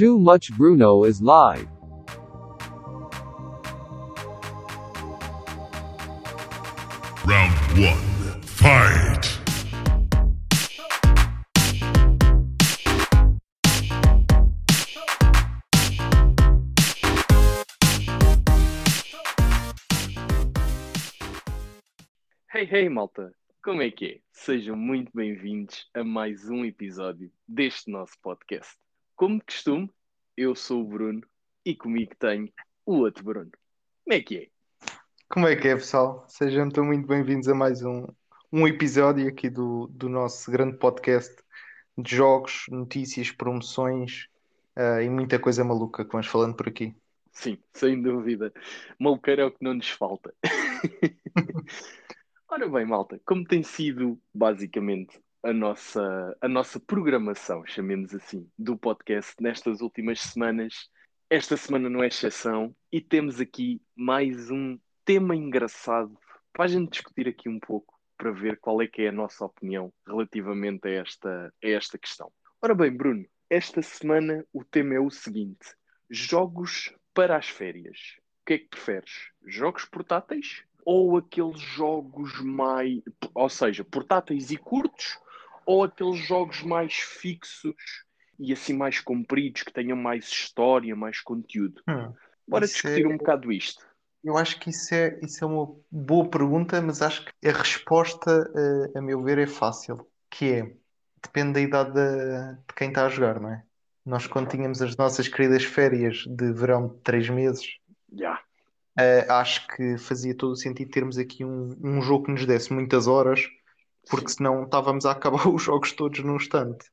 [0.00, 1.68] Too Much Bruno is live.
[7.26, 9.26] Round one, fight!
[22.50, 23.34] Hey, hey, malta!
[23.62, 24.20] Como é que é?
[24.32, 28.78] Sejam muito bem-vindos a mais um episódio deste nosso podcast.
[29.20, 29.90] Como de costume,
[30.34, 31.20] eu sou o Bruno
[31.62, 32.50] e comigo tenho
[32.86, 33.50] o outro Bruno.
[34.02, 34.48] Como é que é?
[35.28, 36.24] Como é que é, pessoal?
[36.26, 38.06] Sejam então muito bem-vindos a mais um,
[38.50, 41.36] um episódio aqui do, do nosso grande podcast
[41.98, 44.26] de jogos, notícias, promoções
[44.74, 46.96] ah, e muita coisa maluca que vamos falando por aqui.
[47.30, 48.50] Sim, sem dúvida.
[48.98, 50.34] Maluqueiro é o que não nos falta.
[52.48, 58.76] Ora bem, malta, como tem sido basicamente a nossa, a nossa programação, chamemos assim, do
[58.76, 60.90] podcast nestas últimas semanas,
[61.30, 66.18] esta semana não é exceção e temos aqui mais um tema engraçado
[66.52, 69.44] para a gente discutir aqui um pouco para ver qual é que é a nossa
[69.44, 72.30] opinião relativamente a esta, a esta questão.
[72.60, 75.74] Ora bem, Bruno, esta semana o tema é o seguinte:
[76.10, 78.16] jogos para as férias.
[78.42, 79.30] O que é que preferes?
[79.46, 83.00] Jogos portáteis ou aqueles jogos mais,
[83.34, 85.18] ou seja, portáteis e curtos,
[85.70, 87.74] ou aqueles jogos mais fixos
[88.38, 91.82] e assim mais compridos, que tenham mais história, mais conteúdo?
[91.86, 92.14] Hum,
[92.48, 93.86] Bora discutir é- um bocado isto.
[94.22, 98.30] Eu acho que isso é, isso é uma boa pergunta, mas acho que a resposta,
[98.94, 100.76] ah, a meu ver, é fácil, que é,
[101.22, 103.64] depende da idade da- de quem está a jogar, não é?
[104.04, 107.66] Nós quando tínhamos as nossas queridas férias de verão de três meses,
[108.12, 108.44] Já.
[108.98, 112.72] Uh, acho que fazia todo o sentido termos aqui um, um jogo que nos desse
[112.72, 113.48] muitas horas,
[114.08, 116.90] porque senão estávamos a acabar os jogos todos num instante.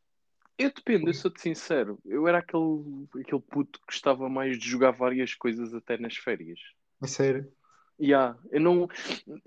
[0.57, 1.99] Eu dependo, eu sou-te sincero.
[2.03, 6.59] Eu era aquele, aquele puto que gostava mais de jogar várias coisas até nas férias.
[7.01, 7.51] É sério.
[7.99, 8.87] Yeah, eu não.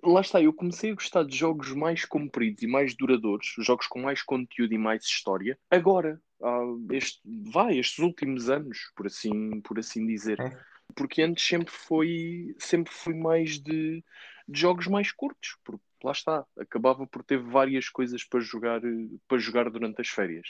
[0.02, 4.00] Lá está, eu comecei a gostar de jogos mais compridos e mais duradouros, jogos com
[4.00, 6.20] mais conteúdo e mais história, agora,
[6.90, 7.20] este,
[7.52, 10.40] vai, estes últimos anos, por assim, por assim dizer.
[10.40, 10.58] É.
[10.96, 14.02] Porque antes sempre foi, sempre fui mais de,
[14.48, 18.80] de jogos mais curtos, porque lá está, acabava por ter várias coisas para jogar,
[19.28, 20.46] para jogar durante as férias.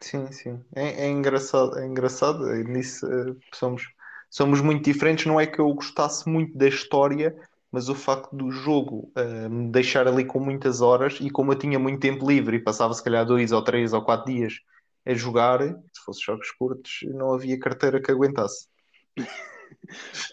[0.00, 0.64] Sim, sim.
[0.74, 2.48] É, é engraçado, é engraçado.
[2.50, 3.88] é Nisso, uh, somos,
[4.30, 5.26] somos muito diferentes.
[5.26, 7.36] Não é que eu gostasse muito da história,
[7.70, 11.58] mas o facto do jogo uh, me deixar ali com muitas horas e como eu
[11.58, 14.54] tinha muito tempo livre e passava se calhar dois ou três ou quatro dias
[15.04, 18.68] a jogar, se fosse jogos curtos, não havia carteira que aguentasse.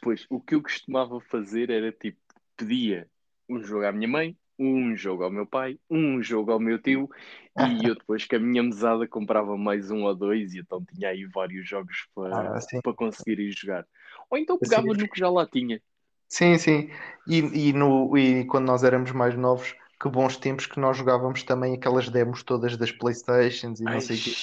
[0.01, 2.17] Pois, o que eu costumava fazer era tipo,
[2.55, 3.07] pedia
[3.49, 7.09] um jogo à minha mãe, um jogo ao meu pai, um jogo ao meu tio,
[7.57, 11.09] e eu depois com a minha mesada comprava mais um ou dois, e então tinha
[11.09, 12.81] aí vários jogos para, Ah, sim.
[12.83, 13.85] para conseguir ir jogar.
[14.29, 15.81] Ou então pegava no que já lá tinha.
[16.27, 16.89] Sim, sim.
[17.25, 17.37] E,
[17.69, 21.73] e, no, e quando nós éramos mais novos, que bons tempos que nós jogávamos também
[21.75, 24.37] aquelas demos todas das Playstations e não Ai, sei o quê,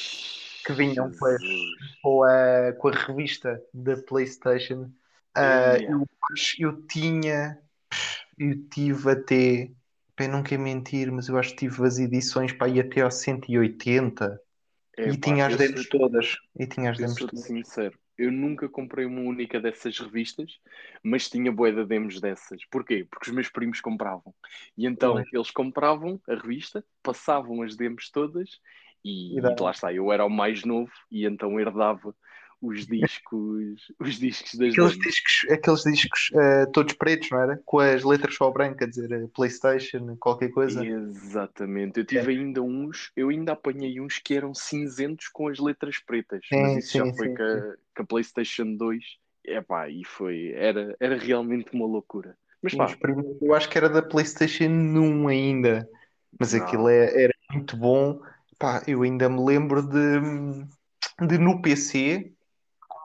[0.65, 1.11] que vinham
[2.03, 4.93] com, a, com a revista da Playstation.
[5.35, 5.89] Ah, Yeah.
[5.89, 6.07] eu,
[6.59, 7.63] eu tinha,
[8.51, 9.73] eu tive até,
[10.17, 13.11] para não quero mentir, mas eu acho que tive as edições para ir até ao
[13.11, 14.41] 180
[15.05, 16.37] e Epá, tinha as demos todas.
[16.59, 17.47] E tinha as Eu demos todas.
[17.47, 20.61] sincero, eu nunca comprei uma única dessas revistas,
[21.03, 22.65] mas tinha bué de demos dessas.
[22.71, 23.07] Porquê?
[23.11, 24.35] Porque os meus primos compravam.
[24.77, 28.61] E então eles compravam a revista, passavam as demos todas
[29.05, 29.57] e, E dava.
[29.61, 32.15] lá está, eu era o mais novo e então herdava
[32.63, 37.63] os discos, os discos das Aqueles discos, aqueles discos ah, todos pretos, não era?
[37.65, 40.91] Com as letras só branca, dizer ah, PlayStation, qualquer coisa.
[41.05, 42.33] Exatamente, eu tive É.
[42.33, 46.77] ainda uns, eu ainda apanhei uns que eram cinzentos com as letras pretas, Sim, mas
[46.77, 49.05] isso já sim, foi sim, com a, com a PlayStation 2,
[49.45, 52.39] epá, e foi, era, era realmente uma loucura.
[52.63, 55.89] Mas pá, primeiros, eu acho que era da PlayStation 1 ainda,
[56.39, 56.55] mas Não.
[56.55, 58.21] aquilo é- era muito bom.
[58.59, 60.21] Pá, eu ainda me lembro de,
[61.27, 62.33] de no PC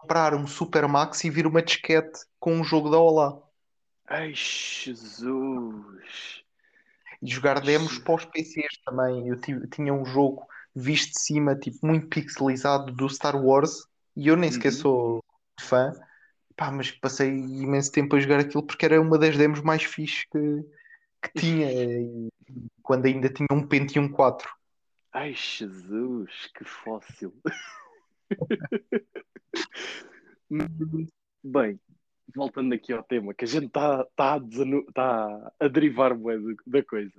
[0.07, 3.37] comprar um Super Max e vir uma disquete com um jogo da Olá
[4.07, 5.25] ai Jesus,
[7.21, 9.27] e jogar demos para os PCs também.
[9.27, 9.37] Eu
[9.69, 14.49] tinha um jogo visto de cima, tipo, muito pixelizado do Star Wars e eu nem
[14.49, 14.79] sequer Uhum.
[14.79, 15.23] sou
[15.59, 15.91] fã,
[16.55, 20.23] pá, mas passei imenso tempo a jogar aquilo porque era uma das demos mais fixes
[20.31, 20.63] que,
[21.21, 21.69] que tinha,
[22.81, 24.49] quando ainda tinha um Pentium 4.
[25.11, 27.33] ai Jesus, que fóssil.
[31.43, 31.79] Bem,
[32.35, 36.13] voltando aqui ao tema, que a gente está tá a, desanu- tá a derivar
[36.67, 37.11] da coisa.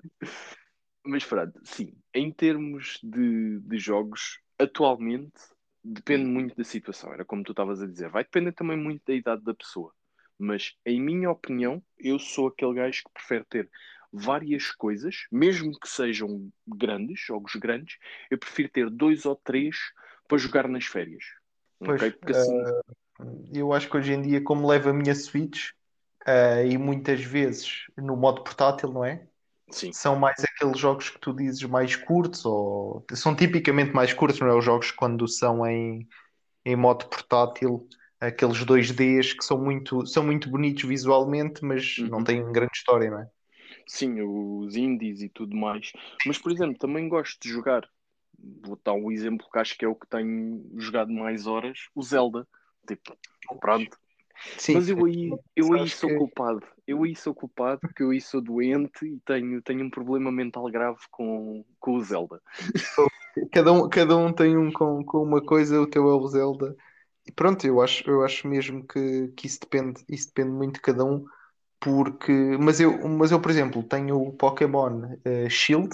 [1.04, 5.40] Mas pronto, sim, em termos de, de jogos, atualmente
[5.82, 8.10] depende muito da situação, era como tu estavas a dizer.
[8.10, 9.94] Vai depender também muito da idade da pessoa.
[10.38, 13.70] Mas, em minha opinião, eu sou aquele gajo que prefere ter
[14.12, 17.96] várias coisas, mesmo que sejam grandes, jogos grandes,
[18.30, 19.76] eu prefiro ter dois ou três
[20.28, 21.24] para jogar nas férias.
[21.82, 22.12] Pois, ok?
[22.12, 22.68] Porque assim,
[23.20, 25.70] uh, eu acho que hoje em dia, como levo a minha Switch,
[26.28, 29.26] uh, e muitas vezes no modo portátil, não é?
[29.70, 34.40] sim, São mais aqueles jogos que tu dizes mais curtos, ou são tipicamente mais curtos,
[34.40, 34.54] não é?
[34.56, 36.08] Os jogos quando são em,
[36.64, 37.88] em modo portátil,
[38.20, 42.24] aqueles 2Ds que são muito, são muito bonitos visualmente, mas não Uhum.
[42.24, 43.30] têm grande história, não é?
[43.86, 45.92] sim, os indies e tudo mais.
[46.24, 47.88] Mas, por exemplo, também gosto de jogar.
[48.38, 52.02] Vou dar um exemplo que acho que é o que tenho jogado mais horas, o
[52.02, 52.46] Zelda.
[52.86, 53.16] Tipo,
[53.60, 53.98] pronto.
[54.58, 56.66] Sim, Mas eu aí, eu aí sou que- culpado.
[56.86, 60.66] Eu aí sou culpado porque eu aí sou doente e tenho, tenho um problema mental
[60.70, 62.42] grave com, com o Zelda.
[63.52, 66.76] Cada um, cada um tem um com, com uma coisa, o teu é o Zelda.
[67.26, 70.80] E pronto, eu acho, eu acho mesmo que, que isso depende, isso depende muito de
[70.80, 71.24] cada um,
[71.80, 75.90] porque, mas eu, mas eu, por exemplo, tenho o Pokémon eh, Shield,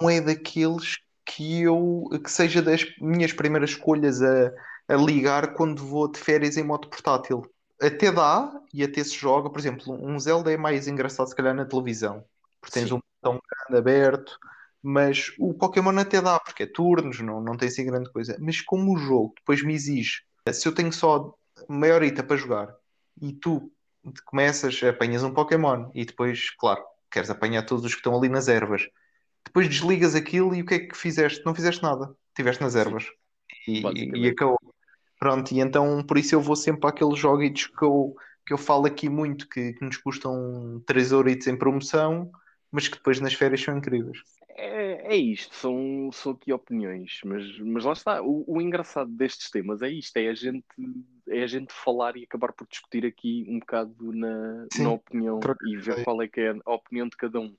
[0.00, 0.98] não é daqueles
[1.28, 4.50] que eu, que seja das minhas primeiras escolhas a,
[4.88, 7.42] a ligar quando vou de férias em modo portátil.
[7.80, 11.54] Até dá, e até se joga, por exemplo, um Zelda é mais engraçado se calhar
[11.54, 12.24] na televisão,
[12.60, 12.94] porque tens Sim.
[12.94, 14.38] um botão grande aberto,
[14.82, 18.36] mas o Pokémon até dá, porque é turnos, não, não tem assim grande coisa.
[18.40, 21.34] Mas como o jogo depois me exige, se eu tenho só
[21.68, 22.74] meia horita para jogar
[23.20, 23.70] e tu
[24.24, 28.48] começas, apanhas um Pokémon e depois, claro, queres apanhar todos os que estão ali nas
[28.48, 28.88] ervas,
[29.58, 31.44] depois desligas aquilo e o que é que fizeste?
[31.44, 33.06] Não fizeste nada, estiveste nas ervas
[33.66, 33.82] e,
[34.14, 34.58] e acabou.
[35.18, 38.14] Pronto, e então por isso eu vou sempre para aqueles joguitos que eu,
[38.46, 42.30] que eu falo aqui muito, que, que nos custam 3 euritos em promoção,
[42.70, 44.18] mas que depois nas férias são incríveis.
[44.50, 48.22] É, é isto, são, são aqui opiniões, mas, mas lá está.
[48.22, 50.64] O, o engraçado destes temas é isto: é a gente,
[51.28, 55.40] é a gente falar e acabar por discutir aqui um bocado na, Sim, na opinião
[55.66, 57.56] e ver qual é que é a opinião de cada um.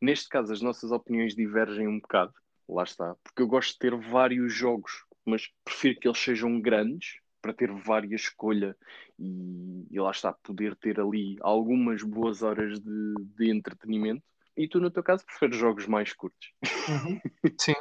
[0.00, 2.32] Neste caso, as nossas opiniões divergem um bocado,
[2.68, 7.18] lá está, porque eu gosto de ter vários jogos, mas prefiro que eles sejam grandes
[7.42, 8.76] para ter várias escolha
[9.18, 14.22] e, e lá está, poder ter ali algumas boas horas de, de entretenimento.
[14.56, 16.52] E tu, no teu caso, preferes jogos mais curtos.
[17.58, 17.74] Sim.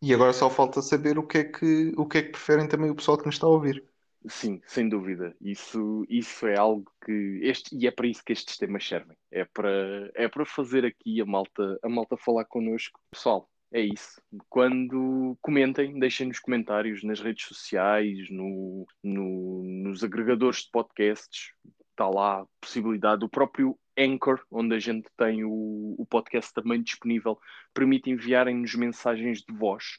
[0.00, 2.90] E agora só falta saber o que é que, o que é que preferem também
[2.90, 3.84] o pessoal que nos está a ouvir.
[4.28, 5.34] Sim, sem dúvida.
[5.40, 9.16] Isso, isso é algo que este e é para isso que estes temas servem.
[9.30, 13.00] É para é para fazer aqui a malta a malta falar connosco.
[13.10, 14.20] Pessoal, é isso.
[14.48, 21.52] Quando comentem, deixem nos comentários nas redes sociais, no, no- nos agregadores de podcasts.
[21.90, 23.24] Está lá a possibilidade.
[23.24, 27.38] O próprio Anchor, onde a gente tem o, o podcast também disponível,
[27.74, 29.98] permite enviarem-nos mensagens de voz.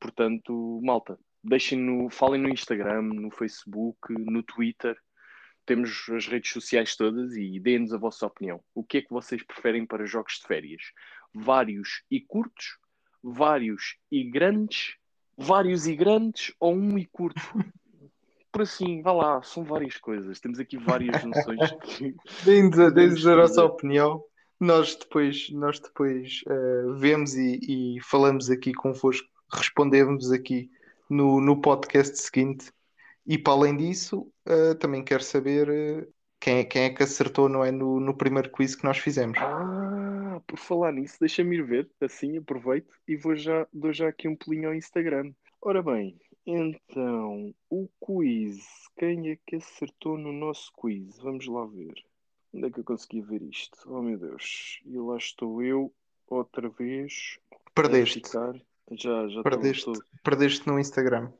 [0.00, 4.96] Portanto, malta, deixem no, falem no Instagram, no Facebook, no Twitter.
[5.64, 8.60] Temos as redes sociais todas e deem-nos a vossa opinião.
[8.74, 10.82] O que é que vocês preferem para jogos de férias?
[11.34, 12.78] Vários e curtos?
[13.22, 14.96] Vários e grandes?
[15.36, 17.40] Vários e grandes ou um e curto?
[18.50, 20.40] Por assim, vá lá, são várias coisas.
[20.40, 24.24] Temos aqui várias noções que Deem-nos a, deem-nos a nossa opinião.
[24.58, 27.60] Nós depois, nós depois eh, vemos e,
[27.96, 30.68] e falamos aqui convosco, respondemos aqui
[31.08, 32.72] no, no podcast seguinte.
[33.26, 36.08] E para além disso, eh, também quero saber eh,
[36.40, 37.70] quem, é, quem é que acertou, não é?
[37.70, 39.38] No, no primeiro quiz que nós fizemos.
[39.38, 44.28] Ah, por falar nisso, deixa-me ir ver, assim aproveito e vou já, dou já aqui
[44.28, 45.32] um pulinho ao Instagram.
[45.60, 48.64] Ora bem, então, o quiz,
[48.96, 51.18] quem é que acertou no nosso quiz?
[51.18, 51.94] Vamos lá ver.
[52.54, 53.78] Onde é que eu consegui ver isto?
[53.86, 55.92] Oh meu Deus, e lá estou eu,
[56.26, 57.38] outra vez,
[57.74, 58.22] Perdeste.
[58.22, 58.54] ficar.
[58.92, 59.92] Já, já Perdeste.
[60.24, 61.30] Perdeste no Instagram.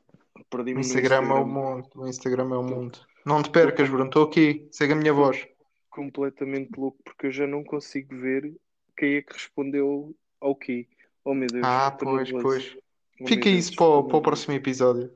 [0.49, 1.45] perdi-me O no Instagram é o Instagram.
[1.45, 1.89] mundo.
[1.95, 2.99] O Instagram é o mundo.
[3.25, 4.05] Não te percas, Bruno.
[4.05, 4.67] Estou aqui.
[4.71, 5.47] Segue a minha voz.
[5.89, 8.53] completamente louco porque eu já não consigo ver
[8.95, 10.87] quem é que respondeu ao quê.
[11.25, 12.43] Oh meu Deus, Ah, pois, nervoso.
[12.43, 12.77] pois.
[13.21, 15.11] Oh, Fica Deus, isso para o, para o próximo episódio.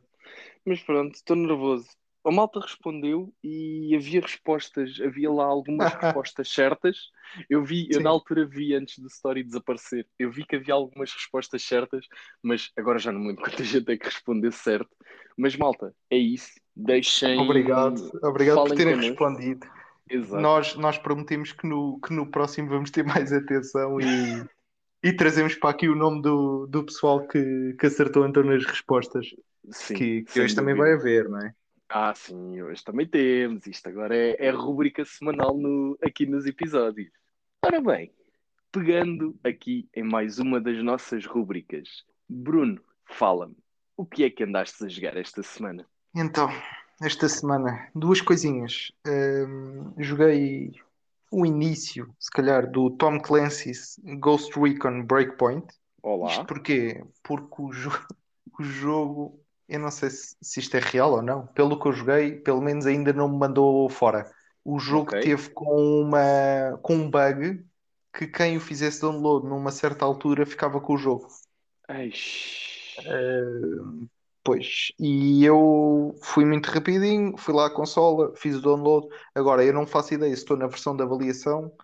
[0.66, 1.88] Mas pronto, estou nervoso.
[2.26, 6.98] A malta respondeu e havia respostas, havia lá algumas respostas certas.
[7.50, 8.04] Eu vi, eu Sim.
[8.04, 12.06] na altura vi antes do story desaparecer, eu vi que havia algumas respostas certas,
[12.42, 14.90] mas agora já não me lembro quanta gente é que respondeu certo.
[15.38, 16.52] Mas malta, é isso.
[16.76, 17.40] Deixem.
[17.40, 18.00] Obrigado.
[18.24, 19.68] Obrigado por terem respondido.
[20.10, 20.42] Exato.
[20.42, 24.06] Nós, nós prometemos que no, que no próximo vamos ter mais atenção e,
[25.04, 29.28] e trazemos para aqui o nome do, do pessoal que, que acertou então nas respostas.
[29.72, 30.98] Sim, que que hoje também dúvida.
[30.98, 31.54] vai haver, não é?
[31.96, 33.68] Ah, sim, hoje também temos.
[33.68, 37.12] Isto agora é, é a rúbrica semanal no, aqui nos episódios.
[37.64, 38.12] Ora bem,
[38.72, 41.88] pegando aqui em mais uma das nossas rúbricas,
[42.28, 43.56] Bruno, fala-me,
[43.96, 45.86] o que é que andaste a jogar esta semana?
[46.16, 46.50] Então,
[47.00, 48.92] esta semana, duas coisinhas.
[49.06, 50.72] Ahm, joguei
[51.30, 55.68] o início, se calhar, do Tom Clancy's Ghost Recon Breakpoint.
[56.02, 56.32] Olá.
[56.32, 57.04] Isto porquê?
[57.22, 58.08] Porque o, jo-
[58.60, 61.48] o jogo, eu não sei se, se isto é real ou não.
[61.48, 64.32] Pelo que eu joguei, pelo menos ainda não me mandou fora.
[64.64, 65.20] O jogo Ok.
[65.20, 67.66] teve com uma, com um bug
[68.14, 71.28] que quem o fizesse download numa certa altura ficava com o jogo.
[72.98, 74.08] Uh,
[74.44, 79.08] pois, e eu fui muito rapidinho, fui lá à consola, fiz o download.
[79.36, 81.76] Agora, eu não faço ideia se estou na versão de avaliação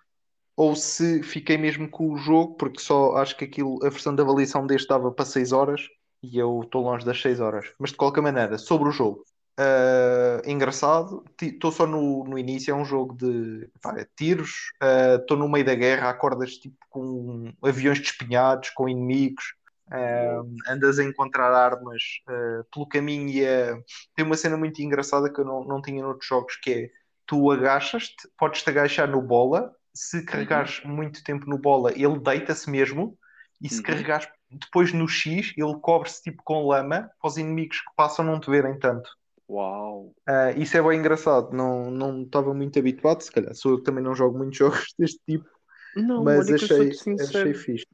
[0.56, 4.22] ou se fiquei mesmo com o jogo, porque só acho que aquilo, a versão de
[4.22, 5.82] avaliação deste dava para 6 horas
[6.22, 7.72] e eu estou longe das 6 horas.
[7.80, 9.24] Mas de qualquer maneira, sobre o jogo,
[9.60, 15.38] uh, engraçado, estou só no, no início, é um jogo de pá, tiros, uh, estou
[15.38, 19.44] no meio da guerra, acordas tipo com aviões despenhados, com inimigos.
[19.92, 23.84] Um, andas a encontrar armas uh, pelo caminho e uh,
[24.16, 26.90] tem uma cena muito engraçada que eu não, não tinha noutros jogos que é
[27.26, 33.18] tu agachas-te, podes-te agachar no bola se carregares muito tempo no bola ele deita-se mesmo
[33.60, 33.84] e se Uhum.
[33.84, 38.40] carregares depois no X ele cobre-se tipo com lama para os inimigos que passam não
[38.40, 39.10] te verem tanto
[39.48, 40.14] Uau.
[40.30, 43.84] Uh, isso é bem engraçado não não estava muito habituado se calhar sou eu que
[43.84, 45.50] também não jogo muitos jogos deste tipo
[45.96, 47.30] Não, mas eu achei, sincero.
[47.30, 47.86] achei fixe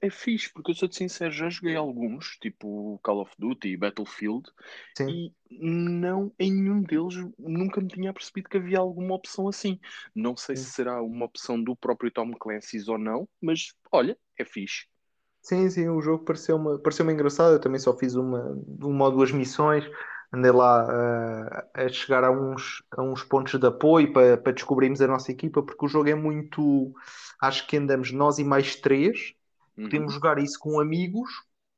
[0.00, 4.50] É fixe, porque eu sou-te sincero, já joguei alguns, tipo Call of Duty e Battlefield,
[4.96, 9.78] sim e não, em nenhum deles nunca me tinha percebido que havia alguma opção assim.
[10.14, 10.70] Não sei se Sim.
[10.70, 14.86] será uma opção do próprio Tom Clancy's ou não, mas olha, é fixe.
[15.42, 17.54] Sim, sim, o jogo pareceu-me pareceu-me engraçado.
[17.54, 19.84] Eu também só fiz uma, uma ou duas missões,
[20.32, 25.00] andei lá ah, a chegar a uns, a uns pontos de apoio para, para descobrirmos
[25.02, 26.92] a nossa equipa, porque o jogo é muito.
[27.40, 29.34] Acho que andamos nós e mais três,
[29.76, 29.90] Uhum.
[29.90, 31.30] podemos jogar isso com amigos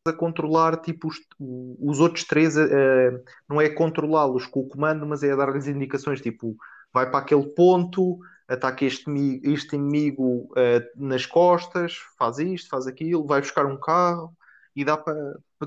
[0.06, 5.22] a controlar tipo os, os outros três eh, não é controlá-los com o comando mas
[5.22, 6.56] é a dar-lhes indicações tipo
[6.92, 9.04] vai para aquele ponto ataca este,
[9.44, 14.36] este inimigo eh, nas costas faz isto, faz aquilo vai buscar um carro
[14.76, 15.16] e dá para,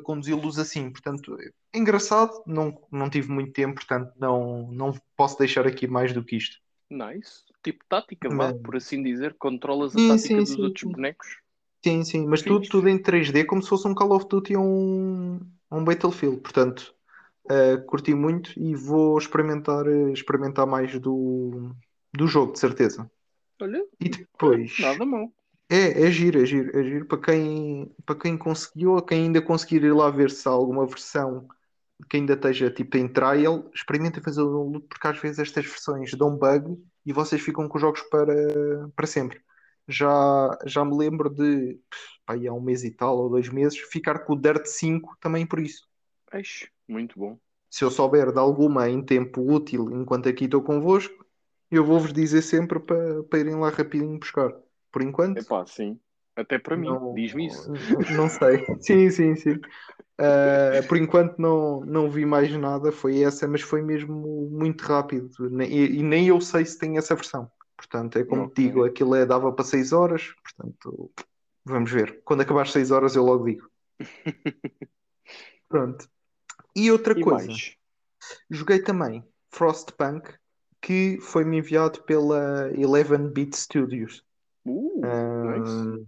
[0.04, 1.38] conduzi-los assim portanto
[1.74, 6.24] é engraçado não, não tive muito tempo portanto não, não posso deixar aqui mais do
[6.24, 6.58] que isto
[6.90, 7.44] Nice.
[7.64, 10.84] Tipo tática, vá, Mas- por assim dizer, controlas a Sim, tática sim, dos sim, outros
[10.84, 11.38] bonecos.
[11.84, 14.64] Sim, sim, mas tudo, tudo em 3D, como se fosse um Call of Duty ou
[14.66, 15.40] um,
[15.72, 16.38] um Battlefield.
[16.42, 16.94] Portanto,
[17.50, 21.72] eh, curti muito e vou experimentar, eh, experimentar mais do,
[22.14, 23.10] do jogo, de certeza.
[23.62, 25.32] Olha, E depois, nada mal.
[25.70, 27.06] é, é giro, é giro, é giro.
[27.08, 30.86] Para quem, para quem conseguiu, ou quem ainda conseguir ir lá ver se há alguma
[30.88, 31.48] versão
[32.10, 36.14] que ainda esteja tipo em trial, experimentem fazer o download, porque às vezes estas versões
[36.16, 38.34] dão bug e vocês ficam com os jogos para,
[38.96, 39.42] para sempre.
[39.88, 41.80] Já, já me lembro de,
[42.26, 45.18] pá, aí há um mês e tal, ou dois meses, ficar com o Dirt 5
[45.22, 45.88] também por isso.
[46.34, 47.38] Eish, muito bom.
[47.70, 51.26] Se eu souber de alguma em tempo útil enquanto aqui estou convosco,
[51.72, 54.52] eu vou-vos dizer sempre para, para irem lá rapidinho buscar.
[54.92, 56.00] Por enquanto, Epá, sim.
[56.36, 57.72] Até para mim, não, diz-me isso.
[58.10, 58.66] não sei.
[58.82, 59.54] Sim, sim, sim.
[60.20, 65.30] Uh, por enquanto não, não vi mais nada, foi essa, mas foi mesmo muito rápido.
[65.64, 67.52] E, e nem eu sei se tem essa versão.
[67.76, 68.64] Portanto, é como te Ok.
[68.64, 70.34] digo, aquilo é, dava para 6 horas.
[70.44, 71.12] Portanto,
[71.66, 72.22] vamos ver.
[72.24, 73.70] Quando acabar as 6 horas, eu logo digo.
[75.70, 76.10] Pronto.
[76.76, 77.78] E outra E coisa, mais?
[78.50, 80.38] joguei também Frostpunk,
[80.88, 84.24] que foi-me enviado pela 11-Bit Studios.
[84.66, 86.06] Uh, nice.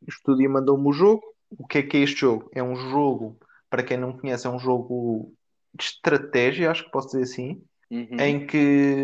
[0.00, 1.20] O estúdio mandou-me o jogo.
[1.58, 2.48] O que é que é este jogo?
[2.54, 3.36] É um jogo,
[3.68, 5.32] para quem não conhece, é um jogo
[5.74, 8.16] de estratégia, acho que posso dizer assim, Uhum.
[8.18, 8.56] em que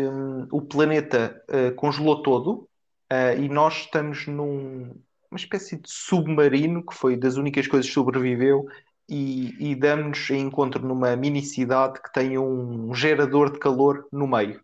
[0.09, 2.67] hum, o planeta ah, congelou todo
[3.09, 4.95] ah, e nós estamos num
[5.29, 8.65] uma espécie de submarino que foi das únicas coisas que sobreviveu
[9.07, 14.61] e, e damos encontro numa mini cidade que tem um gerador de calor no meio.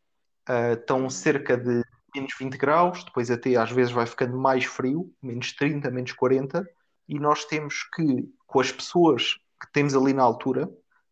[0.47, 1.83] Ah, estão cerca de
[2.15, 6.65] menos 20 graus, depois até às vezes vai ficando mais frio, menos 30, menos 40,
[7.07, 10.69] e nós temos que, com as pessoas que temos ali na altura,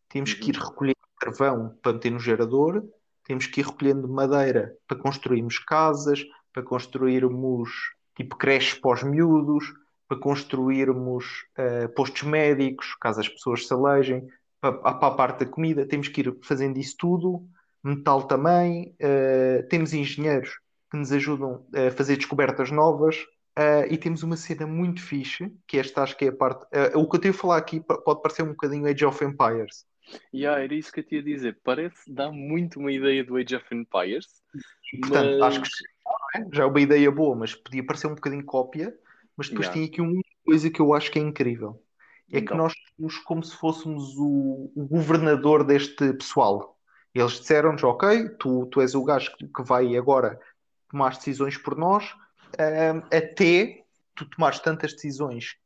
[0.08, 2.82] temos que ir recolhendo carvão para meter no gerador,
[3.24, 7.70] temos que ir recolhendo madeira para construirmos casas, para construirmos
[8.16, 9.64] tipo creches para os miúdos,
[10.08, 14.26] para construirmos eh, postos médicos, caso as pessoas se alejem,
[14.60, 17.46] para, para a parte da comida, temos que ir fazendo isso tudo,
[17.86, 20.50] metal também, eh, temos engenheiros
[20.90, 23.16] que nos ajudam a fazer descobertas novas.
[23.58, 26.66] eh, e temos uma cena muito fixe, que esta acho que é a parte.
[26.72, 29.86] eh, o que eu tenho a falar aqui pode parecer um bocadinho Age of Empires.
[30.32, 31.58] Yeah, era isso que eu te ia dizer.
[31.64, 34.26] Parece dar muito uma ideia do Age of Empires,
[35.00, 35.68] Portanto, mas acho que
[36.52, 38.96] já é uma ideia boa, mas podia parecer um bocadinho cópia.
[39.36, 39.70] Mas depois Yeah.
[39.70, 41.82] tem aqui uma coisa que eu acho que é incrível:
[42.32, 42.56] é que Então.
[42.56, 46.75] nós somos como se fôssemos o, o governador deste pessoal.
[47.18, 50.38] Eles disseram-nos, ok, tu, tu és o gajo que, que vai agora
[50.90, 52.04] tomar as decisões por nós,
[52.58, 55.56] ahm, até tu tomares tantas decisões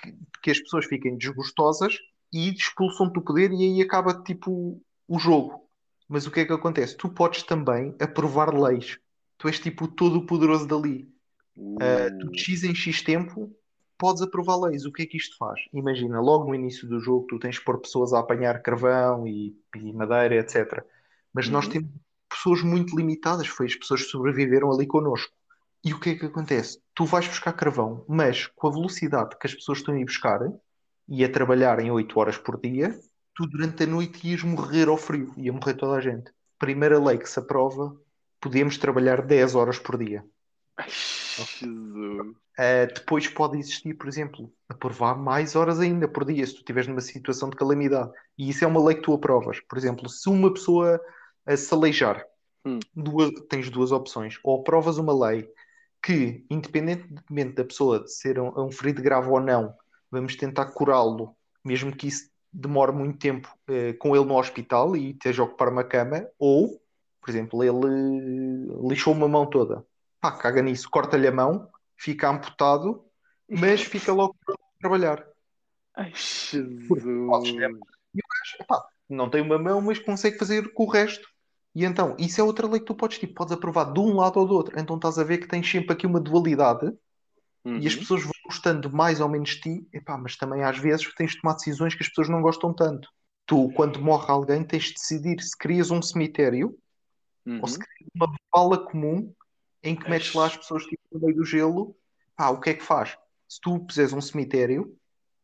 [0.00, 1.96] que, que as pessoas fiquem desgostosas
[2.32, 5.68] e expulsam-te do poder e aí acaba tipo o jogo.
[6.08, 6.96] Mas o que é que acontece?
[6.96, 8.98] Tu podes também aprovar leis.
[9.38, 11.08] Tu és tipo todo o poderoso dali.
[11.56, 13.54] Uh, tu de X em X tempo
[13.96, 14.84] podes aprovar leis.
[14.86, 15.60] O que é que isto faz?
[15.72, 19.54] Imagina, logo no início do jogo, tu tens que pôr pessoas a apanhar carvão e,
[19.76, 20.84] e madeira, etc.
[21.32, 21.72] Mas nós Uhum.
[21.72, 21.90] temos
[22.28, 25.32] pessoas muito limitadas, foi as pessoas que sobreviveram ali connosco.
[25.84, 26.80] E o que é que acontece?
[26.94, 30.40] Tu vais buscar carvão, mas com a velocidade que as pessoas estão a ir buscar
[31.08, 32.98] e a trabalhar em 8 horas por dia,
[33.34, 36.32] tu durante a noite ias morrer ao frio, ia morrer toda a gente.
[36.58, 37.96] Primeira lei que se aprova,
[38.40, 40.24] podemos trabalhar 10 horas por dia.
[40.76, 42.36] Ai, Jesus.
[42.58, 46.88] Uh, depois pode existir, por exemplo, aprovar mais horas ainda por dia, se tu estiveres
[46.88, 48.10] numa situação de calamidade.
[48.36, 49.60] E isso é uma lei que tu aprovas.
[49.60, 51.00] Por exemplo, se uma pessoa
[51.56, 52.24] se aleijar,
[52.64, 52.78] Hum.
[52.94, 54.38] duas- tens duas opções.
[54.44, 55.48] Ou aprovas uma lei
[56.02, 59.74] que, independentemente da pessoa ser um, um ferido grave ou não,
[60.10, 65.10] vamos tentar curá-lo, mesmo que isso demore muito tempo uh, com ele no hospital e
[65.10, 66.80] esteja a ocupar uma cama, ou,
[67.20, 69.84] por exemplo, ele lixou uma mão toda.
[70.20, 73.04] Pá, caga nisso, corta-lhe a mão, fica amputado,
[73.48, 75.26] mas fica logo para trabalhar.
[75.96, 77.42] Ai, Porque Jesus.
[77.42, 77.70] ter-
[78.60, 81.28] Epá, não tem uma mão, mas consegue fazer com o resto.
[81.74, 84.38] E então, isso é outra lei que tu podes, tipo, podes aprovar de um lado
[84.40, 84.78] ou do outro.
[84.78, 86.92] Então estás a ver que tens sempre aqui uma dualidade
[87.76, 87.96] e as Uhum.
[87.96, 91.40] pessoas vão gostando mais ou menos de ti, epá, mas também às vezes tens de
[91.40, 93.08] tomar decisões que as pessoas não gostam tanto.
[93.46, 96.76] Tu, quando morre alguém, tens de decidir se crias um cemitério
[97.46, 97.60] Uhum.
[97.60, 99.32] ou se crias uma vala comum
[99.82, 101.96] em que metes lá as pessoas tipo, no meio do gelo.
[102.36, 103.16] Pá, o que é que faz?
[103.48, 104.96] Se tu puseres um cemitério,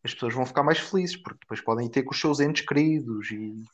[0.05, 3.31] as pessoas vão ficar mais felizes, porque depois podem ter com os seus entes queridos
[3.31, 3.65] e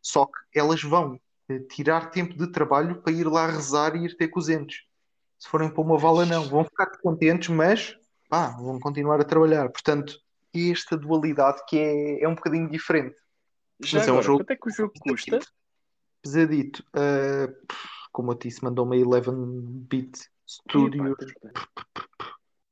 [0.00, 1.20] só que elas vão
[1.68, 4.82] tirar tempo de trabalho para ir lá rezar e ir ter com os entes.
[5.38, 6.44] Se forem para uma vala, não.
[6.44, 7.96] Vão ficar contentes, mas
[8.28, 9.68] pá, vão continuar a trabalhar.
[9.70, 10.14] Portanto,
[10.54, 13.16] esta dualidade que é, é um bocadinho diferente.
[13.80, 15.40] Já Mas é um agora, jogo- quanto é que o jogo custa?
[16.22, 16.84] Pesadito.
[16.94, 17.52] Uh,
[18.12, 21.12] como eu disse, mandou-me a 11-bit Studio.
[21.12, 21.52] Epá, tenta.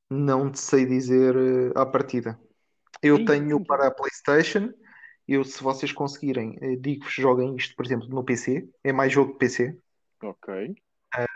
[0.09, 2.39] Não te sei dizer uh, à partida.
[3.03, 3.65] Eu Ih, tenho sim.
[3.65, 4.73] para a PlayStation.
[5.31, 8.69] Eu, se vocês conseguirem, eh, digo-vos, joguem isto, por exemplo, no PC.
[8.83, 9.79] É mais jogo de PC.
[10.21, 10.75] Ok.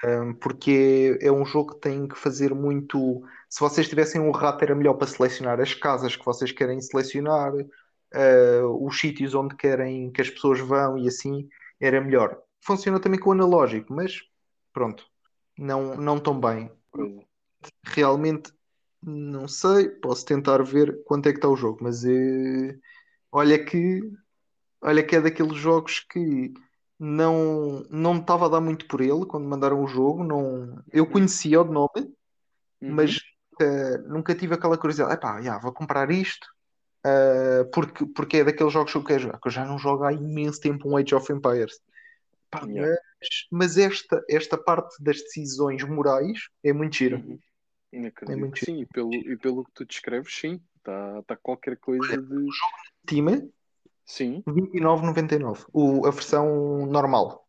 [0.04, 3.22] um, porque é, é um jogo que tem que fazer muito.
[3.48, 7.54] Se vocês tivessem um rato, era melhor para selecionar as casas que vocês querem selecionar,
[7.54, 12.37] uh, os sítios onde querem que as pessoas vão e assim, era melhor.
[12.62, 14.22] Funciona também com o analógico, mas
[14.72, 15.07] pronto,
[15.57, 16.68] não, não tão bem.
[16.90, 17.22] Coisa.
[17.85, 18.52] Realmente
[19.00, 22.76] não sei, posso tentar ver quanto é que está o jogo, mas eh,
[23.34, 24.00] olha que
[24.80, 26.54] olha que é daqueles jogos que
[26.98, 31.06] não não me estava a dar muito por ele quando mandaram o jogo, não eu
[31.06, 32.14] conhecia o de nome,
[32.82, 32.96] Uhum.
[32.96, 33.18] mas
[33.60, 36.46] eh, nunca tive aquela curiosidade, epá, já, vou comprar isto
[37.04, 40.04] eh, porque, porque é daqueles jogos que eu quero jogar, que eu já não jogo
[40.04, 41.80] há imenso tempo um Age of Empires.
[42.66, 42.96] Yeah.
[43.20, 47.16] mas, mas esta, esta parte das decisões morais é muito gira.
[47.16, 47.38] Uhum.
[48.28, 50.60] É muito sim, e pelo, e pelo que tu descreves, sim.
[50.76, 52.46] Está tá qualquer coisa de.
[53.08, 53.50] Steam,
[54.06, 54.42] Sim.
[54.46, 55.66] 29,99.
[55.72, 57.46] O, a versão normal.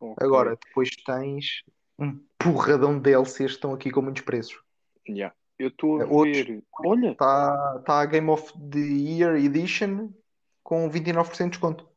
[0.00, 0.16] ok.
[0.26, 1.62] Agora, depois tens
[1.98, 4.60] um porradão de DLCs que estão aqui com muitos preços.
[5.08, 5.34] Yeah.
[5.58, 6.62] Eu estou a É, outros- ver.
[6.84, 10.10] Olha, Está tá a Game of the Year Edition
[10.62, 11.88] com 29% de desconto.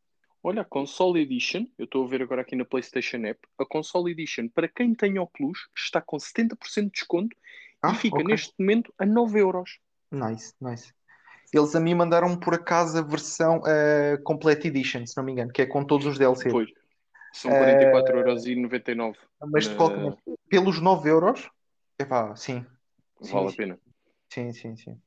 [0.44, 1.66] olha, a Console Edition.
[1.78, 3.40] Eu estou a ver agora aqui na PlayStation App.
[3.60, 7.36] A Console Edition, para quem tem Oculus, está com 70% de desconto
[7.82, 8.28] Ah, e fica ok.
[8.28, 9.80] neste momento a 9 euros.
[10.12, 10.94] Nice, nice.
[11.54, 15.52] Eles a mim mandaram por acaso a versão eh, Complete Edition, se não me engano,
[15.52, 16.52] que é com todos os DLCs.
[16.52, 16.70] Pois.
[17.34, 19.16] São Eh, 44,99€.
[19.52, 20.18] Mas de qualquer maneira,
[20.50, 21.50] pelos 9 euros,
[21.98, 22.66] epá, sim.
[23.22, 23.58] Sim, Vale a sim.
[23.58, 23.80] pena.
[24.32, 24.98] Sim, sim, sim.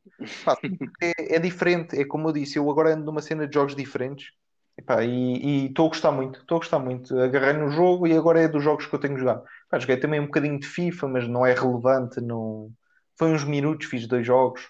[0.45, 0.57] Pá,
[1.01, 4.33] é, é diferente, é como eu disse, eu agora ando numa cena de jogos diferentes
[4.77, 7.19] Epá, e estou a gostar muito, estou a gostar muito.
[7.19, 9.45] Agarrei no jogo e agora é dos jogos que eu tenho jogado.
[9.69, 12.21] Pá, joguei também um bocadinho de FIFA, mas não é relevante.
[12.21, 12.71] Não...
[13.19, 14.63] Foi uns minutos, fiz dois jogos.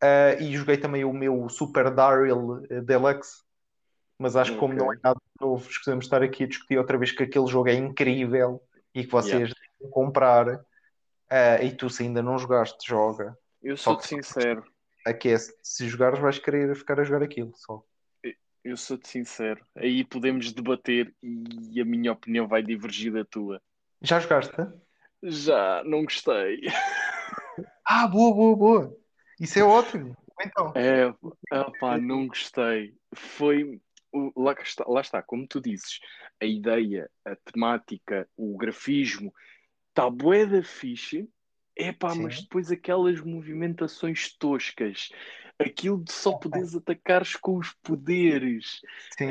[0.00, 3.42] Ah, e joguei também o meu Super Daryl eh, Deluxe,
[4.18, 7.12] mas acho que como não é nada novo, escusamos estar aqui a discutir outra vez
[7.12, 8.62] que aquele jogo é incrível
[8.94, 9.54] e que vocês Yeah.
[9.80, 10.64] devem comprar.
[11.30, 13.36] Ah, e tu, se ainda não jogaste, joga.
[13.62, 14.64] Eu sou-te sincero.
[15.04, 15.54] Aquece.
[15.62, 17.82] Se jogares, vais querer ficar a jogar aquilo só.
[18.64, 19.64] Eu sou-te sincero.
[19.76, 23.62] Aí podemos debater e a minha opinião vai divergir da tua.
[24.02, 24.56] Já jogaste?
[25.22, 26.60] Já não gostei.
[27.88, 28.96] Ah, boa, boa, boa.
[29.40, 30.16] Isso é ótimo.
[30.40, 31.06] Então, É,
[31.58, 32.94] opá, não gostei.
[33.14, 33.80] Foi
[34.36, 36.00] lá está, lá está, como tu dizes,
[36.40, 39.32] a ideia, a temática, o grafismo,
[39.90, 41.28] está bué da fixe,
[41.76, 42.42] epá, mas Sim.
[42.42, 45.10] depois aquelas movimentações toscas,
[45.58, 48.80] aquilo de só poderes atacares com os poderes,
[49.16, 49.30] Sim.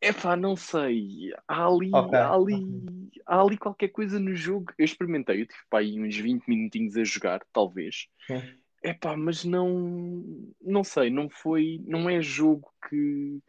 [0.00, 4.72] epá, não sei, há ali, Ok, há ali, há ali qualquer coisa no jogo.
[4.78, 8.06] Eu experimentei, eu tive pá, aí uns 20 minutinhos a jogar, talvez.
[8.26, 8.58] Sim.
[8.82, 9.68] Epá, mas não,
[10.60, 13.40] não sei, não foi, não é jogo que,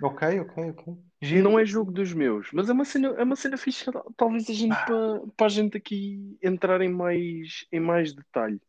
[0.00, 0.82] Ok, ok, ok.
[1.20, 1.42] Giro.
[1.42, 3.84] não é jogo dos meus, mas é uma cena, é uma cena fixe,
[4.16, 4.84] talvez a gente, Ah.
[4.84, 8.60] para, para a gente aqui entrar em mais, em mais detalhe.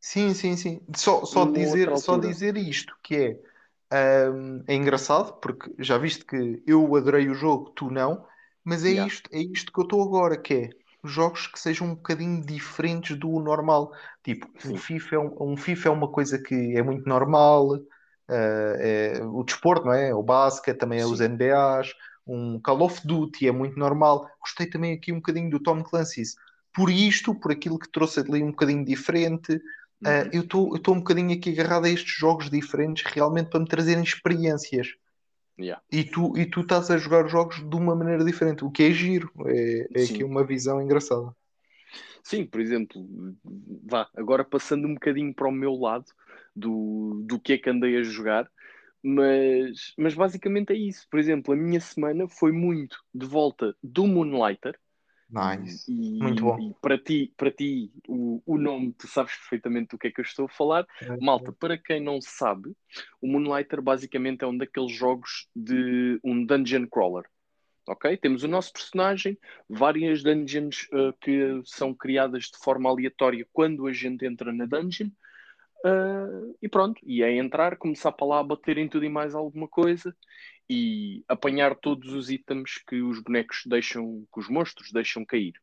[0.00, 0.80] Sim, sim, sim.
[0.96, 3.38] Só, só Numa dizer, só dizer isto, que
[3.92, 8.26] é, hum, é engraçado, porque já viste que eu adorei o jogo, tu não,
[8.64, 9.06] mas é Yeah.
[9.06, 10.70] isto, é isto que eu estou agora, que é
[11.04, 13.92] jogos que sejam um bocadinho diferentes do normal.
[14.22, 14.74] Tipo, Sim.
[14.74, 17.76] um FIFA é, um, um FIFA é uma coisa que é muito normal,
[18.28, 20.14] eh, é o desporto, não é?
[20.14, 21.24] O basquete, também é os Sim.
[21.24, 21.92] NBAs,
[22.26, 24.28] um Call of Duty é muito normal.
[24.40, 26.34] Gostei também aqui um bocadinho do Tom Clancy's.
[26.74, 29.60] Por isto, por aquilo que trouxe ali um bocadinho diferente,
[30.04, 34.02] Uh, eu estou um bocadinho aqui agarrado a estes jogos diferentes realmente para me trazerem
[34.02, 34.88] experiências.
[35.58, 35.82] Yeah.
[35.90, 38.90] E tu, e tu estás a jogar jogos de uma maneira diferente, o que é
[38.90, 39.30] giro.
[39.46, 40.14] É, é Sim.
[40.14, 41.34] aqui uma visão engraçada.
[42.22, 43.04] Sim, por exemplo,
[43.84, 46.06] vá, agora passando um bocadinho para o meu lado
[46.54, 48.48] do, do que é que andei a jogar,
[49.02, 51.06] mas, mas basicamente é isso.
[51.10, 54.78] Por exemplo, a minha semana foi muito de volta do Moonlighter.
[55.32, 55.90] Nice.
[55.90, 56.58] E, Muito bom.
[56.60, 60.20] e para ti, para ti o, o nome, tu sabes perfeitamente do que é que
[60.20, 60.86] eu estou a falar.
[61.20, 62.76] Malta, para quem não sabe,
[63.20, 67.24] o Moonlighter basicamente é um daqueles jogos de um dungeon crawler.
[67.88, 68.16] Ok?
[68.18, 73.92] Temos o nosso personagem, várias dungeons uh, que são criadas de forma aleatória quando a
[73.92, 75.08] gente entra na dungeon.
[75.84, 79.34] Uh, e pronto, e é entrar, começar para lá a bater em tudo e mais
[79.34, 80.14] alguma coisa
[80.70, 85.54] e apanhar todos os itens que os bonecos deixam, que os monstros deixam cair.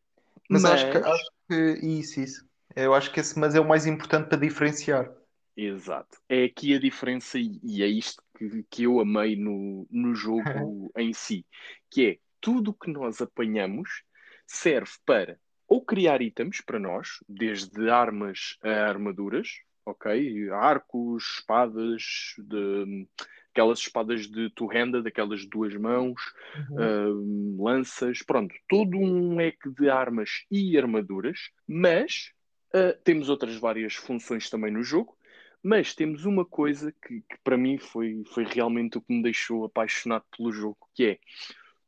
[0.50, 2.50] Mas, acho que, acho que isso, isso.
[2.76, 5.12] Eu acho que esse mas é o mais importante para diferenciar.
[5.56, 6.18] Exato.
[6.28, 10.92] É aqui a diferença e, e é isto que, que eu amei no, no jogo
[10.98, 11.46] em si,
[11.90, 14.04] que é tudo o que nós apanhamos
[14.46, 19.50] serve para ou criar itens para nós, desde armas a armaduras,
[19.90, 20.50] ok?
[20.52, 23.08] Arcos, espadas, de,
[23.52, 26.22] aquelas espadas de two-handed, aquelas de duas mãos,
[26.70, 27.58] Uhum.
[27.58, 32.32] uh, lanças, pronto, todo um leque de armas e armaduras, mas
[32.74, 35.18] uh, temos outras várias funções também no jogo,
[35.62, 39.66] mas temos uma coisa que, que para mim foi, foi realmente o que me deixou
[39.66, 41.20] apaixonado pelo jogo, que é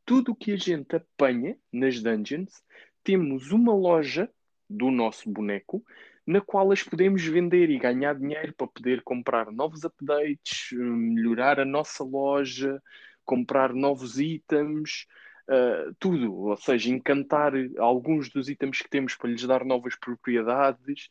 [0.06, 2.64] tudo o que a gente apanha nas dungeons,
[3.04, 4.30] temos uma loja
[4.70, 5.84] do nosso boneco
[6.32, 11.66] na qual as podemos vender e ganhar dinheiro para poder comprar novos updates, melhorar a
[11.66, 12.82] nossa loja,
[13.26, 15.06] comprar novos itens,
[15.50, 16.34] uh, tudo.
[16.34, 21.10] Ou seja, encantar alguns dos itens que temos para lhes dar novas propriedades.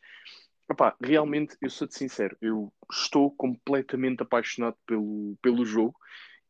[0.70, 5.98] Epá, realmente, eu sou-te sincero, eu estou completamente apaixonado pelo, pelo jogo.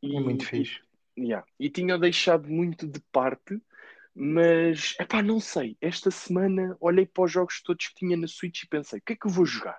[0.00, 0.80] E, é muito fixe.
[1.18, 3.60] Yeah, e tinha deixado muito de parte
[4.22, 5.78] mas, epá, não sei.
[5.80, 9.14] Esta semana olhei para os jogos todos que tinha na Switch e pensei, o que
[9.14, 9.78] é que eu vou jogar?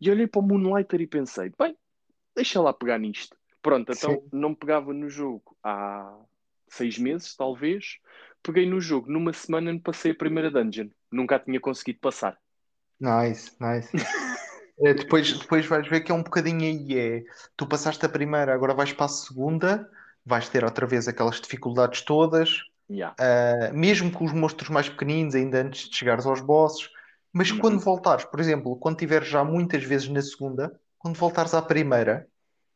[0.00, 1.76] E olhei para o Moonlighter e pensei, bem,
[2.34, 3.36] deixa lá pegar nisto.
[3.60, 4.28] Pronto, então Sim.
[4.32, 6.18] não pegava no jogo há
[6.68, 7.98] seis meses, talvez.
[8.42, 10.88] Peguei no jogo, numa semana passei a primeira dungeon.
[11.10, 12.38] Nunca a tinha conseguido passar.
[12.98, 13.90] Nice, nice.
[14.80, 16.98] é, depois, depois vais ver que é um bocadinho aí.
[16.98, 17.24] É,
[17.58, 19.86] tu passaste a primeira, agora vais para a segunda,
[20.24, 22.71] vais ter outra vez aquelas dificuldades todas.
[22.92, 23.16] Yeah.
[23.18, 26.88] Uh, mesmo com os monstros mais pequeninos, ainda antes de chegares aos bosses.
[27.32, 27.58] Mas Uhum.
[27.58, 32.28] quando voltares, por exemplo, quando tiveres já muitas vezes na segunda, quando voltares à primeira,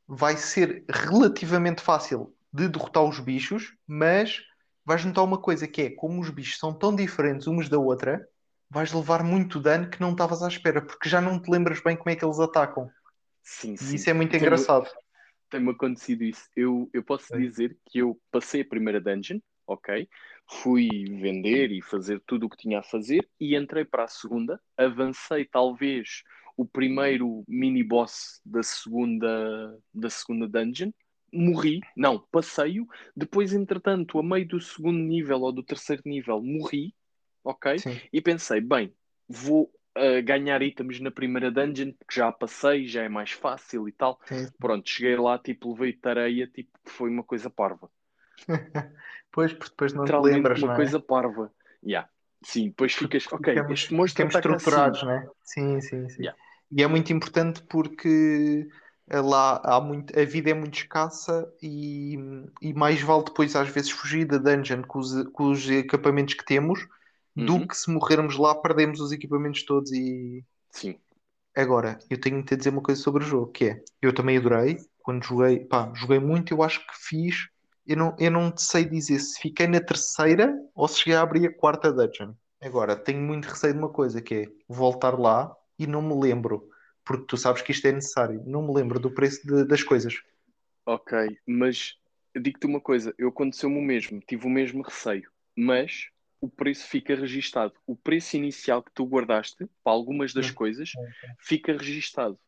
[0.09, 4.41] vai ser relativamente fácil de derrotar os bichos, mas
[4.85, 8.27] vais notar uma coisa que é, como os bichos são tão diferentes uns da outra,
[8.71, 11.97] vais levar muito dano que não estavas à espera, porque já não te lembras bem
[11.97, 12.89] como é que eles atacam.
[13.43, 13.95] Sim, E sim.
[13.97, 14.89] isso é muito Tem-me- engraçado.
[15.51, 16.49] Tem-me acontecido isso.
[16.57, 17.39] Eu, eu posso Sim.
[17.39, 20.09] dizer que eu passei a primeira dungeon, ok?
[20.49, 20.89] Fui
[21.21, 24.61] vender e fazer tudo o que tinha a fazer e entrei para a segunda.
[24.77, 26.23] Avancei talvez
[26.57, 30.91] o primeiro mini-boss da segunda, da segunda dungeon.
[31.33, 32.87] Morri, não, passei-o.
[33.15, 36.95] Depois, entretanto, a meio do segundo nível ou do terceiro nível, morri,
[37.45, 37.79] ok?
[37.79, 38.01] Sim.
[38.13, 38.95] E pensei, bem,
[39.29, 43.93] vou uh, ganhar itens na primeira dungeon, porque já passei, já é mais fácil e
[43.93, 44.19] tal.
[44.25, 44.49] Sim.
[44.59, 47.91] Pronto, cheguei lá, tipo, levei tareia, tipo, foi uma coisa parva.
[49.33, 50.77] Pois, porque depois não te lembras, uma não é?
[50.77, 51.53] coisa parva.
[51.85, 52.09] Yeah.
[52.43, 55.07] Sim, depois ficas, ok, Ficamos, este monstro ficamos estruturados, assim.
[55.07, 55.29] né?
[55.45, 56.23] Sim, sim, sim.
[56.23, 56.39] Yeah.
[56.71, 58.67] E é muito importante porque
[59.09, 62.17] eh, lá há muito, a vida é muito escassa e,
[62.63, 66.45] e mais vale depois às vezes fugir da dungeon com os, com os equipamentos que
[66.45, 66.87] temos
[67.37, 67.45] Uhum.
[67.45, 70.99] do que se morrermos lá perdemos os equipamentos todos e Sim.
[71.55, 74.37] agora eu tenho que te dizer uma coisa sobre o jogo que é, eu também
[74.37, 77.49] adorei quando joguei, pá, joguei muito eu acho que fiz
[77.87, 81.47] eu não, eu não sei dizer se fiquei na terceira ou se cheguei a abrir
[81.47, 82.33] a quarta dungeon.
[82.61, 86.69] Agora tenho muito receio de uma coisa que é voltar lá e não me lembro
[87.05, 88.43] porque tu sabes que isto é necessário.
[88.47, 90.15] Não me lembro do preço de- das coisas.
[90.85, 91.95] Ok, mas
[92.35, 96.09] digo-te uma coisa, eu aconteceu-me o mesmo, tive o mesmo receio, mas
[96.47, 97.75] o preço fica registado.
[97.85, 100.93] O preço inicial que tu guardaste para algumas das coisas
[101.41, 102.39] fica registado,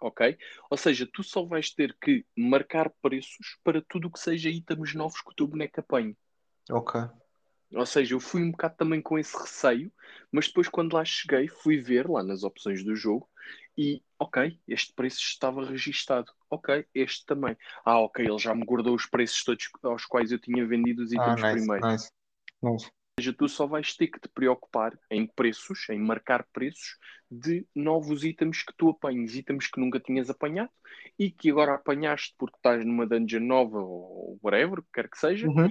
[0.00, 0.38] ok?
[0.70, 4.94] Ou seja, tu só vais ter que marcar preços para tudo o que seja itens
[4.94, 6.16] novos que o teu boneco apanhe.
[6.70, 6.94] ok
[7.74, 9.92] Ou seja, eu fui um bocado também com esse receio,
[10.30, 13.28] mas depois, quando lá cheguei, fui ver lá nas opções do jogo
[13.76, 16.30] e, ok, este preço estava registado.
[16.48, 17.56] Ok, este também.
[17.84, 21.12] Ah, ok, ele já me guardou os preços todos aos quais eu tinha vendido os
[21.12, 21.84] Ah, itens nice, primeiro.
[21.84, 22.12] nice,
[22.62, 23.03] nice.
[23.16, 26.98] Ou seja, tu só vais ter que te preocupar em preços, em marcar preços
[27.30, 30.70] de novos itens que tu apanhes, itens que nunca tinhas apanhado
[31.16, 35.70] e que agora apanhaste porque estás numa dungeon nova ou whatever, quer que seja, Uhum.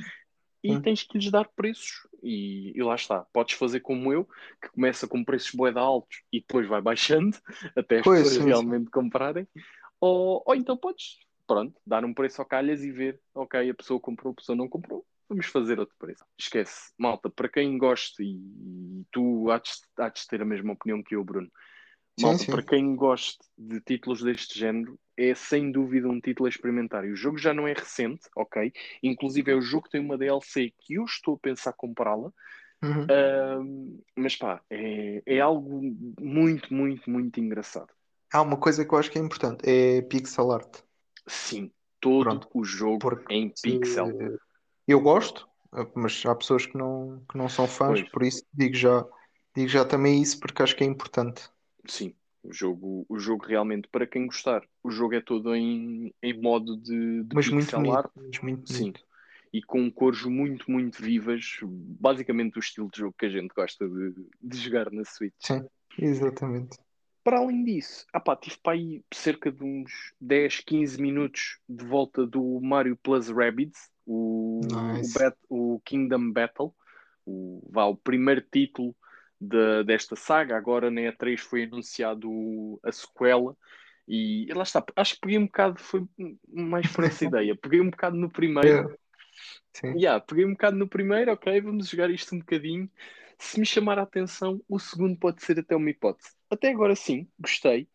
[0.64, 0.82] e Hum.
[0.82, 2.08] tens que lhes dar preços.
[2.24, 3.26] E, e lá está.
[3.34, 4.24] Podes fazer como eu,
[4.62, 7.38] que começa com preços boeda altos e depois vai baixando
[7.76, 8.46] até as Pois, pessoas sim.
[8.46, 9.46] realmente comprarem.
[10.00, 14.00] Ou, ou então podes, pronto, dar um preço ao calhas e ver, ok, a pessoa
[14.00, 15.06] comprou, a pessoa não comprou.
[15.34, 16.24] Vamos fazer outro preço.
[16.38, 21.24] Esquece, malta, para quem gosta, e, tu há de, ter a mesma opinião que eu,
[21.24, 21.52] Bruno.
[22.20, 22.52] Sim, Malta, sim.
[22.52, 27.04] para quem gosta de títulos deste género, é sem dúvida um título a experimentar.
[27.04, 28.72] E o jogo já não é recente, ok?
[29.02, 32.32] Inclusive é o jogo que tem uma DLC que eu estou a pensar comprá-la.
[32.84, 33.08] Uhum.
[33.10, 35.82] Ahm, mas pá, é, é algo
[36.20, 37.92] muito, muito, muito engraçado.
[38.32, 40.82] Há uma coisa que eu acho que é importante, é pixel art.
[41.26, 42.50] Sim, todo Pronto.
[42.54, 44.12] o jogo Porque em pixel.
[44.88, 45.48] Eu gosto,
[45.96, 48.12] mas há pessoas que não, que não são fãs, Pois.
[48.12, 49.06] por isso digo já,
[49.56, 51.50] digo já também isso porque acho que é importante.
[51.88, 56.42] Sim, o jogo, o jogo realmente, para quem gostar, o jogo é todo em, em
[56.42, 58.84] modo de, de Mas muito bonito, mas muito Sim.
[58.84, 59.02] bonito.
[59.54, 63.88] e com cores muito, muito vivas, basicamente o estilo de jogo que a gente gosta
[63.88, 65.36] de, de jogar na Switch.
[65.40, 65.66] Sim,
[66.00, 66.78] exatamente.
[67.24, 71.86] Para além disso, ah pá, tive para aí cerca de uns 10, 15 minutos de
[71.86, 74.62] volta do Mario Plus Rabbids, o,
[74.96, 75.20] Nice.
[75.50, 76.74] o, o Kingdom Battle,
[77.26, 78.96] o, vá, o primeiro título
[79.40, 80.58] de- desta saga.
[80.58, 83.56] Agora na E3 foi anunciado a sequela.
[84.08, 86.06] E lá está, acho que peguei um bocado, foi
[86.48, 87.56] mais por essa ideia.
[87.56, 88.98] Peguei um bocado no primeiro, É.
[89.74, 89.98] Sim.
[89.98, 92.90] Yeah, peguei um bocado no primeiro, ok, vamos jogar isto um bocadinho.
[93.40, 96.32] Se me chamar a atenção, o segundo pode ser até uma hipótese.
[96.50, 97.88] Até agora sim, gostei.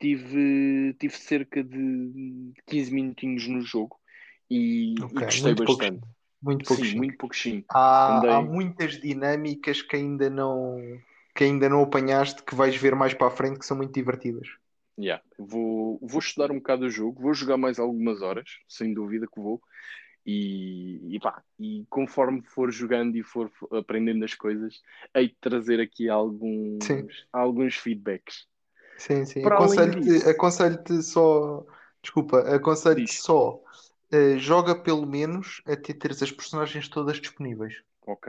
[0.00, 3.98] Tive, tive cerca de 15 minutinhos no jogo
[4.50, 6.06] e, e Ok, gostei muito poucos- bastante.
[6.42, 6.94] Muito Sim, pouquinho.
[6.94, 7.64] muito pouquinho.
[7.70, 11.02] Há, Andei- há muitas dinâmicas que ainda não
[11.36, 14.48] que ainda não apanhaste que vais ver mais para a frente que são muito divertidas.
[14.98, 15.20] Yeah.
[15.38, 19.40] Vou, vou estudar um bocado o jogo, vou jogar mais algumas horas, sem dúvida que
[19.40, 19.60] vou.
[20.26, 24.82] E, e, pá, e conforme for jogando e for aprendendo as coisas,
[25.14, 27.08] hei de trazer aqui alguns, Sim.
[27.32, 28.46] alguns feedbacks.
[28.96, 29.46] Sim, sim.
[29.48, 31.64] Aconselho-te, aconselho-te só,
[32.02, 33.60] desculpa, aconselho-te só,
[34.14, 37.74] eh, joga pelo menos até teres as personagens todas disponíveis.
[38.06, 38.28] Ok.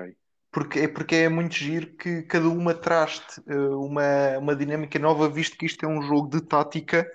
[0.52, 5.30] Porque é, porque é muito giro que cada uma traz-te eh, uma, uma dinâmica nova,
[5.30, 7.10] visto que isto é um jogo de tática,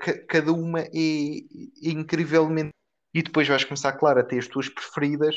[0.00, 2.70] ca- cada uma é, é incrivelmente.
[3.14, 5.34] E depois vais começar, claro, a ter as tuas preferidas,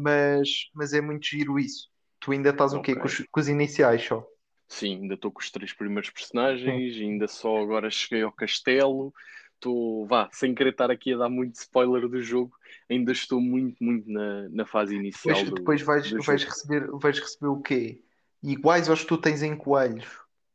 [0.00, 1.88] mas, mas é muito giro isso.
[2.20, 2.96] Tu ainda estás o quê?
[2.96, 4.26] Com os, com os iniciais só.
[4.68, 9.12] Sim, ainda estou com os três primeiros personagens, ainda só agora cheguei ao castelo.
[9.58, 12.52] Estou, vá, sem querer estar aqui a dar muito spoiler do jogo,
[12.88, 16.86] ainda estou muito, muito na, na fase inicial Depois, do, depois vais, do vais receber,
[16.92, 18.00] vais receber o quê?
[18.40, 20.06] Iguais aos que tu tens em coelhos,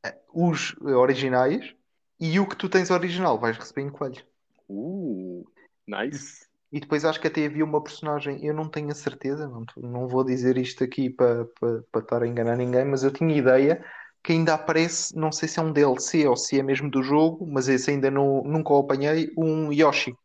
[0.05, 1.75] eh, os originais,
[2.17, 4.25] e o que tu tens original vais receber em coelhos.
[4.69, 5.43] Uh,
[5.85, 6.47] nice.
[6.71, 10.07] E depois acho que até havia uma personagem, eu não tenho a certeza, não, não
[10.07, 13.85] vou dizer isto aqui para para- para estar a enganar ninguém, mas eu tinha ideia
[14.23, 17.45] que ainda aparece, não sei se é um DLC ou se é mesmo do jogo,
[17.45, 20.15] mas esse ainda não, nunca o apanhei, um Yoshi.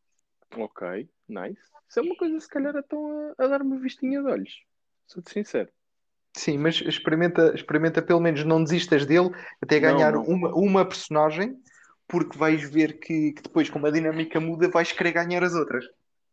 [0.56, 1.61] Ok, nice.
[1.88, 4.62] Isso é uma coisa, se calhar, estão a, a dar uma vistinha de olhos.
[5.06, 5.70] Sou-te sincero.
[6.37, 9.30] Sim, mas experimenta, experimenta pelo menos, não desistas dele
[9.61, 10.22] até Não, ganhar não.
[10.24, 11.56] Uma, uma personagem,
[12.06, 15.84] porque vais ver que, que depois, como a dinâmica muda, vais querer ganhar as outras.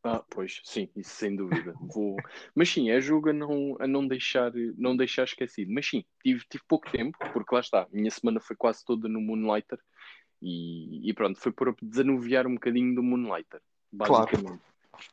[0.08, 1.74] Ah, pois, sim, isso sem dúvida.
[1.82, 2.16] Vou...
[2.54, 5.74] Mas sim, é jogo a não, a não, deixar, não deixar esquecido.
[5.74, 9.20] Mas sim, tive, tive pouco tempo, porque lá está, minha semana foi quase toda no
[9.20, 9.80] Moonlighter
[10.40, 13.60] E, e pronto, foi para desanuviar um bocadinho do Moonlighter,
[13.92, 14.62] basicamente.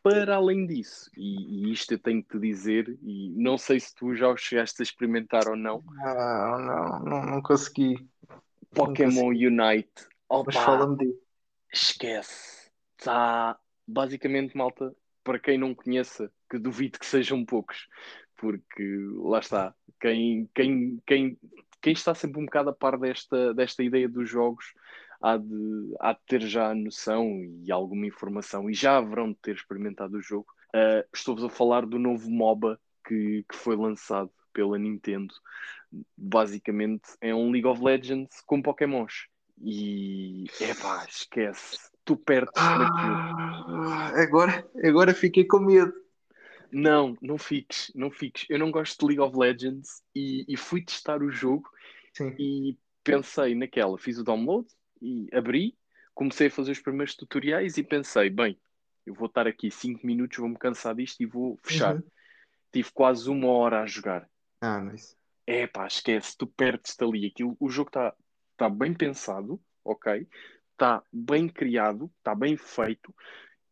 [0.02, 3.94] Para além disso, e, e isto eu tenho que te dizer, e não sei se
[3.94, 7.96] tu já o chegaste a experimentar ou não, Não, não, não, não consegui.
[8.74, 10.06] Pokémon Unite.
[10.30, 11.20] Mas Opa, fala-me disso.
[11.72, 12.70] esquece.
[12.98, 17.88] Tá, basicamente, malta, para quem não conheça, que duvido que sejam poucos,
[18.36, 18.82] porque
[19.18, 21.38] lá está, quem, quem, quem,
[21.80, 24.72] quem está sempre um bocado a par desta, desta ideia dos jogos
[25.20, 27.30] há de, há de ter já a noção
[27.64, 30.46] e alguma informação, e já haverão de ter experimentado o jogo.
[30.74, 35.32] Uh, Estou-vos a falar do novo MOBA que, que foi lançado pela Nintendo.
[36.16, 39.28] Basicamente é um League of Legends com Pokémons.
[39.60, 41.91] E epá, esquece.
[42.04, 42.52] Tu perdes.
[42.56, 45.92] Ah, agora, agora fiquei com medo.
[46.70, 48.46] Não, não fiques, não fiques.
[48.48, 51.68] Eu não gosto de League of Legends e, e fui testar o jogo
[52.14, 52.34] Sim.
[52.38, 54.66] e pensei naquela, fiz o download
[55.00, 55.76] e abri,
[56.14, 58.58] comecei a fazer os primeiros tutoriais e pensei, bem,
[59.04, 61.96] eu vou estar aqui 5 minutos, vou-me cansar disto e vou fechar.
[61.96, 62.02] Uhum.
[62.72, 64.28] Tive quase uma hora a jogar.
[64.60, 65.14] Ah, nice.
[65.46, 67.26] É pá, esquece, tu perdes-te ali.
[67.26, 68.14] Aquilo, o jogo está
[68.56, 70.26] tá bem pensado, ok?
[70.82, 73.14] Está bem criado, está bem feito.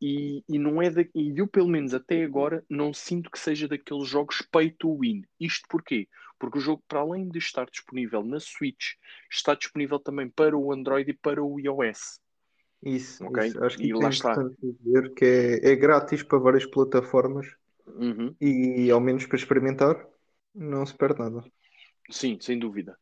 [0.00, 3.68] E, e não é da, e eu pelo menos até agora não sinto que seja
[3.68, 5.24] daqueles jogos pay to win.
[5.40, 6.08] Isto porquê?
[6.38, 8.94] Porque o jogo, para além de estar disponível na Switch,
[9.30, 12.20] está disponível também para o Android e para o iOS.
[12.82, 13.62] Isso, Ok, isso.
[13.64, 14.42] Acho que e isso lá é está.
[14.62, 17.46] dizer que é, é grátis para várias plataformas
[17.86, 18.36] Uhum.
[18.40, 19.96] e ao menos para experimentar
[20.54, 21.44] não se perde nada.
[22.10, 22.96] Sim, sem dúvida.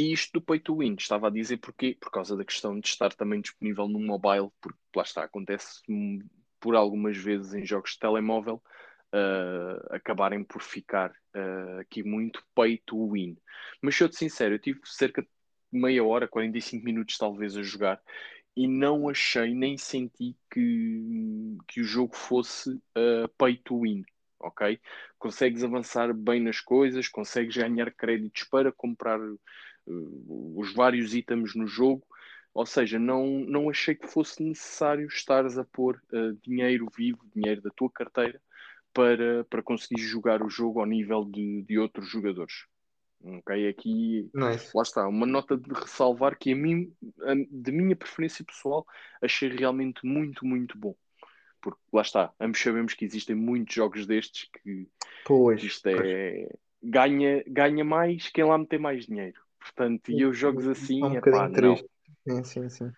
[0.00, 1.94] E isto do Pay to Win, estava a dizer porquê?
[2.00, 5.82] Por causa da questão de estar também disponível no mobile, porque lá está, acontece
[6.58, 8.62] por algumas vezes em jogos de telemóvel
[9.12, 13.36] ah, acabarem por ficar ah, aqui muito Pay to Win.
[13.82, 15.28] Mas sou-te sincero, eu tive cerca de
[15.70, 18.00] meia hora, 45 minutos talvez a jogar
[18.56, 24.02] e não achei nem senti que, que o jogo fosse ah, Pay to Win.
[24.40, 24.80] Ok?
[25.18, 29.38] Consegues avançar bem nas coisas, consegues ganhar créditos para comprar uh,
[29.86, 32.06] os vários itens no jogo.
[32.52, 37.62] Ou seja, não, não achei que fosse necessário estares a pôr uh, dinheiro vivo, dinheiro
[37.62, 38.40] da tua carteira,
[38.92, 42.54] para, para conseguir jogar o jogo ao nível de, de outros jogadores.
[43.22, 43.68] Ok?
[43.68, 44.72] Aqui, Nice.
[44.74, 48.86] lá está, uma nota de ressalvar que a mim, a- de minha preferência pessoal,
[49.22, 50.96] achei realmente muito, muito bom.
[51.60, 54.88] Porque lá está, ambos sabemos que existem muitos jogos destes que
[55.24, 56.48] Pois, isto é
[56.82, 59.40] ganha, ganha mais quem lá meter mais dinheiro.
[59.60, 61.82] Portanto, e eu jogos assim, São um é pá, bocadinho não.
[62.28, 62.92] Sim, sim, sim.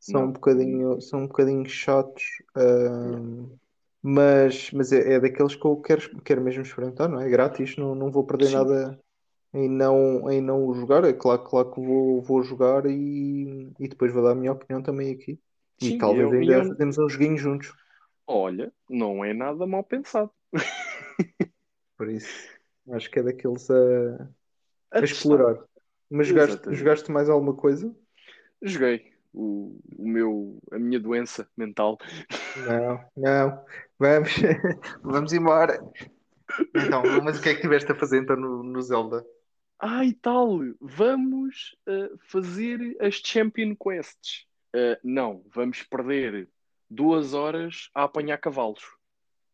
[0.00, 0.26] São Não.
[0.26, 2.24] um bocadinho, são um bocadinho chatos,
[4.02, 7.28] mas, mas é, é daqueles que eu quero, quero mesmo experimentar, não é?
[7.28, 8.50] Grátis, não, não vou perder Sim.
[8.50, 8.98] nada
[9.54, 11.04] em não, em não o jogar.
[11.04, 14.82] É claro, claro que vou, vou jogar e, e depois vou dar a minha opinião
[14.82, 15.40] também aqui.
[15.82, 17.74] E Sim, talvez eu- ainda eu- fazemos um joguinho juntos.
[18.28, 20.32] Olha, não é nada mal pensado.
[21.96, 22.48] Por isso,
[22.92, 24.30] acho que é daqueles a,
[25.00, 25.64] a A explorar.
[26.10, 27.94] Mas jogaste, jogaste mais alguma coisa?
[28.62, 31.98] Joguei o, o meu, a minha doença mental.
[32.56, 33.64] Não, não.
[33.98, 34.32] Vamos,
[35.02, 35.80] vamos embora.
[36.74, 39.24] Então, mas o que é que tiveste a fazer então no, no Zelda?
[39.80, 44.46] Ah, e tal, vamos uh, fazer as Champion Quests.
[44.74, 46.48] Uh, não, vamos perder
[46.90, 48.82] duas horas a apanhar cavalos.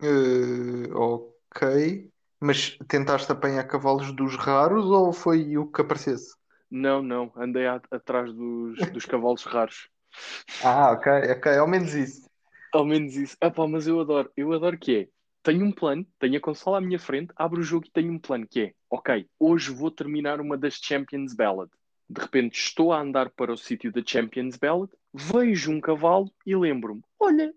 [0.03, 2.11] Eh, ok.
[2.41, 6.35] Mas tentaste apanhar cavalos dos raros ou foi o que aparecesse?
[6.77, 9.89] Não, não, andei a- atrás dos, dos cavalos raros.
[10.65, 11.07] Ah, ok,
[11.37, 12.29] ok, ao menos isso.
[12.73, 13.37] Ao menos isso.
[13.41, 15.09] Ah, pá, mas eu adoro, eu adoro que é.
[15.45, 18.19] Tenho um plano, tenho a consola à minha frente, abro o jogo e tenho um
[18.19, 21.71] plano que é, ok, hoje vou terminar uma das Champions Ballad.
[22.11, 26.57] De repente estou a andar para o sítio da Champions Ballad, vejo um cavalo e
[26.57, 27.55] lembro-me, olha,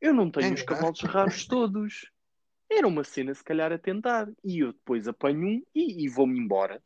[0.00, 0.74] eu não tenho os Ainda.
[0.74, 2.10] cavalos raros todos.
[2.70, 4.28] Era uma cena se calhar a tentar.
[4.44, 6.82] E eu depois apanho um e, e vou-me embora.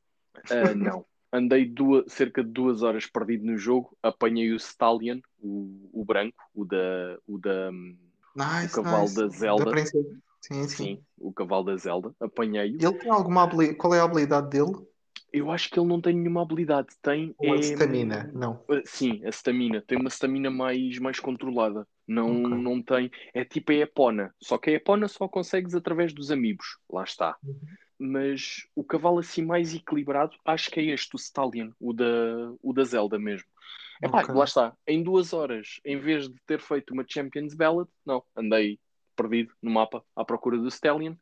[0.50, 1.06] Ah, não.
[1.36, 6.38] Andei duas- cerca de duas horas perdido no jogo, apanhei o Stallion, o, o branco,
[6.54, 7.96] o da, o da, hum,
[8.36, 9.14] Nice, O cavalo nice.
[9.16, 9.64] da Zelda.
[9.64, 9.84] Da.
[9.84, 10.68] Sim, sim.
[10.68, 12.76] sim, o cavalo da Zelda, apanhei-o.
[12.80, 13.78] Ele tem alguma habilidade?
[13.78, 14.72] Qual é a habilidade dele?
[15.32, 18.30] Eu acho que ele não tem nenhuma habilidade, tem Ou a é, stamina?
[18.32, 18.64] Não.
[18.68, 19.82] Uh, Sim, a stamina.
[19.82, 21.86] Tem uma stamina mais, mais controlada.
[22.06, 22.56] Não, Ok.
[22.58, 23.10] não tem.
[23.32, 24.32] É tipo a Epona.
[24.40, 26.78] Só que a Epona só consegues através dos amigos.
[26.88, 27.36] Lá está.
[27.42, 27.58] Uhum.
[27.98, 32.04] Mas o cavalo assim mais equilibrado, acho que é este, o Stallion, o da,
[32.62, 33.46] o da Zelda mesmo.
[34.02, 34.34] Epá, Ok.
[34.34, 34.76] lá está.
[34.86, 38.78] Em duas horas, em vez de ter feito uma Champions Ballad, não, andei
[39.16, 41.14] perdido no mapa à procura do Stallion.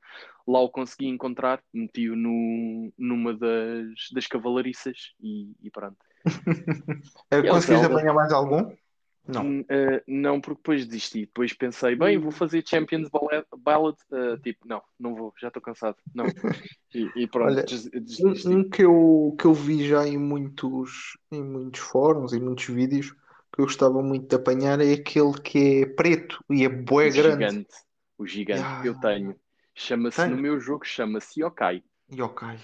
[0.47, 5.99] Lá o consegui encontrar, meti-o no, numa das, das cavalariças e, e pronto.
[7.33, 7.95] E é Conseguiste Zelda.
[7.95, 8.75] apanhar mais algum?
[9.27, 9.43] Não.
[9.43, 11.20] Hum, eh, não, porque depois desisti.
[11.27, 15.62] Depois pensei, bem, vou fazer Champions Ballad, Ballad, eh, tipo, não, não vou, já estou
[15.62, 15.97] cansado.
[16.14, 16.33] Não.
[16.95, 18.47] E, e pronto, Olha, des- Um, desisti.
[18.47, 23.11] um que eu, que eu vi já em muitos, em muitos fóruns, em muitos vídeos,
[23.53, 27.11] que eu gostava muito de apanhar é aquele que é preto e é bué O
[27.11, 27.51] grande.
[27.51, 27.75] gigante,
[28.16, 29.39] o gigante, eu ya, tenho.
[29.75, 31.85] Chama-se, no meu jogo, chama-se Yokai.
[32.18, 32.59] Yokai.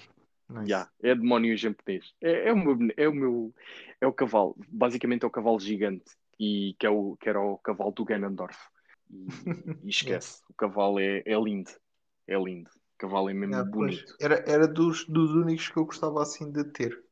[0.47, 0.71] Nice.
[0.71, 2.13] Ya, é demónio japonês.
[2.21, 3.53] É, é o meu, é o meu,
[4.01, 4.55] é o cavalo.
[4.67, 8.57] Basicamente é o cavalo gigante e que, é o, que era o cavalo do Ganondorf.
[9.11, 9.27] E,
[9.83, 11.71] e esquece, o cavalo é, é lindo,
[12.27, 12.69] é lindo.
[12.69, 13.71] O cavalo é mesmo Ah, pois.
[13.71, 14.15] bonito.
[14.19, 17.03] Era, era dos, dos únicos que eu gostava assim de ter.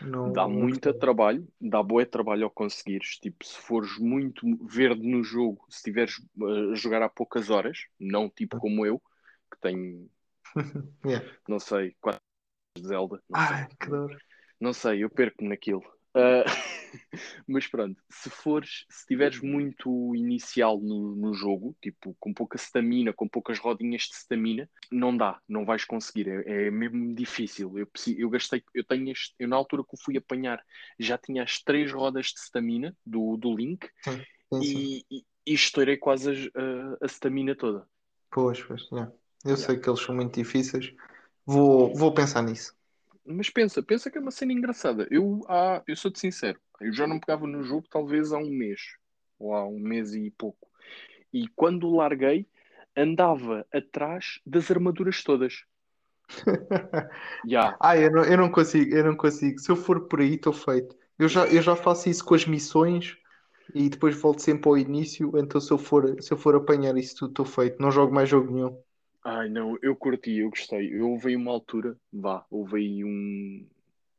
[0.00, 3.18] Não, Dá não muito trabalho, dá bué trabalho ao conseguires.
[3.18, 7.86] Tipo, se fores muito verde no jogo, se estiveres uh, a jogar há poucas horas,
[7.98, 8.98] não tipo como eu,
[9.50, 10.08] que tenho,
[11.04, 11.26] Yeah.
[11.46, 12.20] não sei, quatro
[12.76, 13.56] de Zelda, não sei.
[13.56, 14.22] Ai, dor.
[14.60, 15.82] Não sei, eu perco-me naquilo.
[16.16, 16.44] Ah,
[17.48, 23.12] mas pronto, se fores, se tiveres muito inicial no, no jogo, tipo com pouca stamina,
[23.12, 27.76] com poucas rodinhas de stamina, não dá, não vais conseguir, é, é mesmo difícil.
[27.78, 30.62] Eu, eu gastei, eu tenho este, eu na altura que fui apanhar
[30.98, 33.88] já tinha as três rodas de stamina do, do Link
[34.50, 34.90] Sim, sim.
[34.90, 37.86] e, e, estourei quase as- a, a stamina toda.
[38.30, 39.10] Pois, pois, yeah.
[39.44, 39.56] Eu Yeah.
[39.56, 40.92] sei que eles são muito difíceis.
[41.46, 42.74] Vou, vou pensar nisso.
[43.26, 45.06] Mas pensa, pensa que é uma cena engraçada.
[45.10, 48.80] Eu, ah, eu sou-te sincero, eu já não pegava no jogo talvez há um mês,
[49.38, 50.68] ou há um mês e pouco.
[51.32, 52.48] E quando larguei,
[52.96, 55.64] andava atrás das armaduras todas.
[57.42, 59.58] Já, Ah, eu não, eu não consigo, eu não consigo.
[59.60, 60.96] Se eu for por aí, estou feito.
[61.18, 63.16] Eu já, eu já faço isso com as missões
[63.74, 65.32] e depois volto sempre ao início.
[65.38, 67.80] Então, se eu for, se eu for apanhar isso tudo, estou feito.
[67.82, 68.78] Não jogo mais jogo nenhum.
[69.24, 70.92] Ai não, eu curti, eu gostei.
[70.92, 73.66] Eu houve aí uma altura, vá, houve aí um,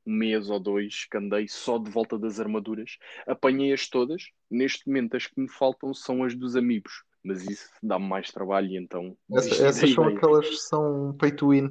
[0.05, 2.97] um mês ou dois que andei só de volta das armaduras.
[3.27, 4.23] Apanhei-as todas.
[4.49, 7.03] Neste momento, as que me faltam são as dos amigos.
[7.23, 10.17] Mas isso dá-me mais trabalho então Essa- da essas são ideia.
[10.17, 11.69] aquelas que são pay to win.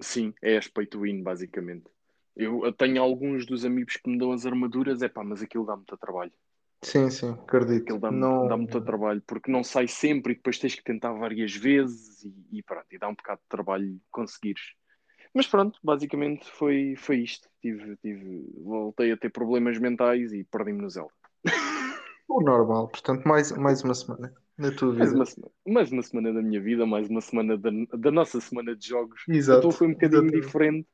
[0.00, 1.84] Sim, é as pay to win, basicamente.
[2.34, 5.64] Eu, eu tenho alguns dos amigos que me dão as armaduras, é pá, mas aquilo
[5.64, 6.32] dá muito trabalho.
[6.82, 7.84] Sim, sim, acredito.
[7.84, 11.12] Aquilo dá, Não, dá muito trabalho, porque não sai sempre e depois tens que tentar
[11.12, 14.62] várias vezes e, e pronto, e dá um bocado de trabalho conseguires.
[15.34, 17.48] Mas pronto, basicamente foi, foi isto.
[17.62, 21.12] Tive, tive, voltei a ter problemas mentais e perdi-me no Zelda.
[22.28, 22.88] o normal.
[22.88, 25.14] Portanto, mais, mais uma semana na tua Mais vida.
[25.14, 28.74] uma, semana, mais uma semana da minha vida, mais uma semana da, da nossa semana
[28.76, 29.20] de jogos.
[29.28, 29.68] Exato.
[29.68, 30.30] Então foi um bocadinho exatamente.
[30.30, 30.86] diferente.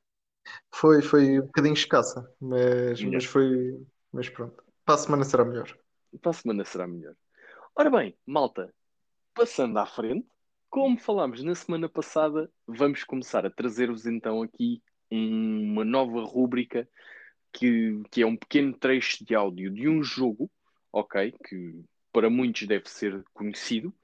[0.74, 3.10] Foi, foi um bocadinho escassa, mas, Yeah.
[3.10, 3.80] mas foi.
[4.12, 4.62] Mas pronto.
[4.84, 5.78] Para a semana será melhor.
[6.20, 7.14] Para a semana será melhor.
[7.74, 8.74] Ora bem, malta,
[9.34, 10.26] passando à frente,
[10.68, 16.88] como falámos na semana passada, vamos começar a trazer-vos então aqui uma nova rúbrica
[17.52, 20.50] que, que é um pequeno trecho de áudio de um jogo,
[20.90, 21.32] ok?
[21.46, 23.94] Que para muitos deve ser conhecido.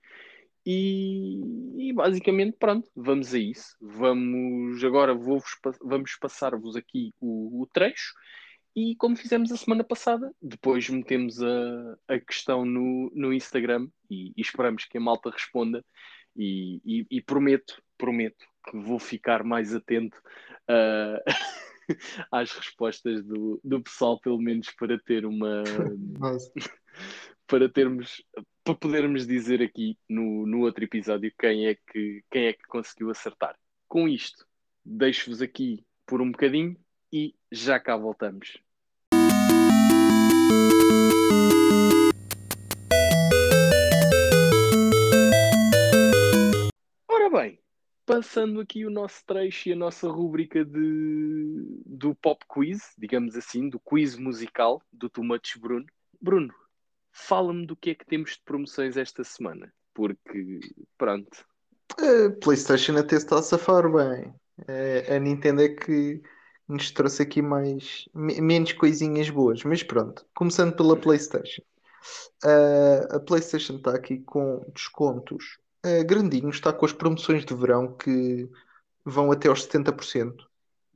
[0.65, 1.41] E,
[1.89, 3.75] e basicamente, pronto, vamos a isso.
[3.81, 5.15] Vamos agora
[5.63, 8.13] pa- vamos passar-vos aqui o, o trecho
[8.79, 14.33] e como fizemos a semana passada, depois metemos a, a questão no, no Instagram e,
[14.37, 15.85] e esperamos que a malta responda.
[16.37, 20.17] E, e- e prometo, prometo que vou ficar mais atento
[20.69, 21.21] ah,
[22.31, 25.65] às respostas do, do pessoal, pelo menos para ter uma
[27.49, 28.23] para termos
[28.63, 33.11] para podermos dizer aqui no, no outro episódio quem é que quem é que conseguiu
[33.11, 33.59] acertar.
[33.89, 34.47] Com isto,
[34.85, 36.77] deixo-vos aqui por um bocadinho
[37.13, 38.59] e já cá voltamos.
[47.31, 47.61] Ora bem,
[48.07, 53.69] passando aqui o nosso trecho e a nossa rúbrica de, do pop quiz, digamos assim,
[53.69, 55.85] do quiz musical do Too Much Bruno.
[56.19, 56.55] Bruno,
[57.13, 60.59] fala-me do que é que temos de promoções esta semana, porque
[60.97, 61.45] pronto,
[61.99, 64.35] a PlayStation até está a safar bem.
[64.67, 66.23] É, a Nintendo é que
[66.67, 70.25] nos trouxe aqui mais me- menos coisinhas boas, mas pronto.
[70.35, 71.63] Começando pela PlayStation.
[72.43, 77.97] Ah, a PlayStation está aqui com descontos ah, grandinhos, está com as promoções de verão
[77.97, 78.49] que
[79.05, 80.45] vão até aos 70%.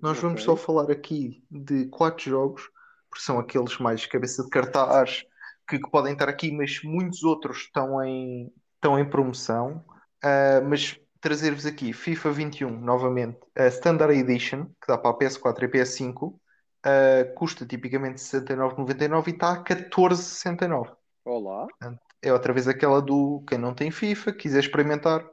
[0.00, 0.44] Nós vamos Ok.
[0.44, 2.62] só falar aqui de quatro jogos,
[3.10, 5.24] porque são aqueles mais cabeça de cartaz
[5.68, 9.84] que, que podem estar aqui, mas muitos outros estão em, estão em promoção.
[10.22, 15.64] Ah, mas trazer-vos aqui FIFA 21, novamente, a Standard Edition, que dá para a PS4
[15.64, 16.38] e PS5,
[16.84, 20.96] ah, custa tipicamente 69,99 e está a 14,69.
[21.24, 21.72] olá,
[22.22, 25.24] É outra vez aquela do quem não tem FIFA, quiser experimentar,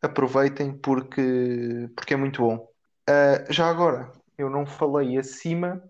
[0.00, 2.66] aproveitem porque, porque é muito bom.
[3.06, 5.82] Ah, já agora, eu não falei acima,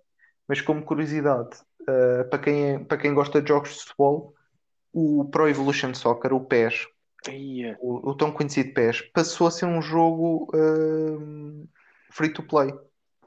[0.48, 4.34] mas como curiosidade, uh, para, quem é- para quem gosta de jogos de futebol,
[4.92, 6.86] o Pro Evolution Soccer, o PES,
[7.28, 11.68] Eia, o, o tão conhecido PES, passou a ser um jogo uh,
[12.10, 12.72] free to play.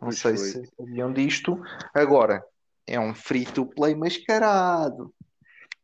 [0.02, 0.48] Não Pois sei foi.
[0.48, 1.62] se sabiam disto.
[1.94, 2.44] Agora,
[2.86, 5.14] é um free to play mascarado.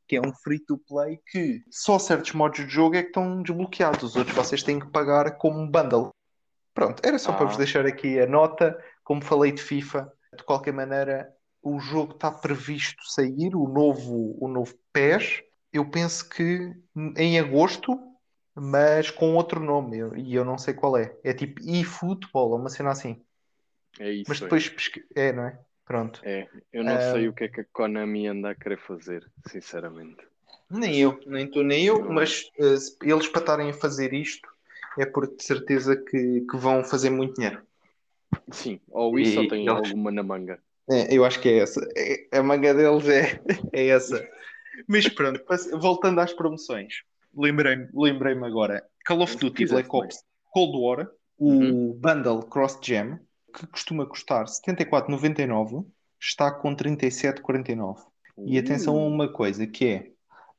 [0.09, 3.43] Que é um free to play que só certos modos de jogo é que estão
[3.43, 4.01] desbloqueados.
[4.03, 6.09] Os outros vocês têm que pagar como um bundle.
[6.73, 7.47] Pronto, era só para Ah.
[7.49, 8.75] vos deixar aqui a nota.
[9.03, 11.31] Como falei de FIFA, de qualquer maneira,
[11.61, 15.43] o jogo está previsto sair, o novo, o novo PES.
[15.71, 16.73] Eu penso que
[17.15, 17.95] em agosto,
[18.55, 21.15] mas com outro nome, eu- e eu não sei qual é.
[21.23, 23.21] É tipo eFootball, uma cena assim.
[23.99, 24.25] é isso.
[24.27, 24.43] Mas é.
[24.43, 25.59] depois pesqui- é, não é?
[25.89, 26.21] Pronto.
[26.23, 27.01] É, eu não Ah.
[27.13, 30.17] sei o que é que a Konami anda a querer fazer, sinceramente.
[30.69, 34.47] Nem eu, nem tu, nem eu, mas se- eles para estarem a fazer isto
[34.99, 37.63] é por de certeza que, que vão fazer muito dinheiro.
[38.51, 40.59] Sim, ou isso E ou tem eles- alguma na manga.
[40.87, 41.81] É, eu acho que é essa.
[41.97, 43.41] É- a manga deles é,
[43.73, 44.23] é essa.
[44.87, 45.43] Mas pronto,
[45.79, 47.01] voltando às promoções,
[47.35, 50.23] lembrei-me lembrei agora: Call of Duty Black Ops
[50.53, 51.09] Cold War,
[51.39, 51.93] o Uhum.
[51.99, 53.17] bundle Cross Gem,
[53.51, 55.85] que costuma custar 74,99,
[56.19, 57.97] está com 37,49.
[58.45, 60.11] E atenção a Uh, uma coisa que é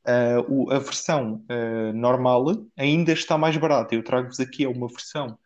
[0.05, 2.45] ah, o- a versão ah, normal
[2.77, 3.95] ainda está mais barata.
[3.95, 5.39] Eu trago-vos aqui uma versão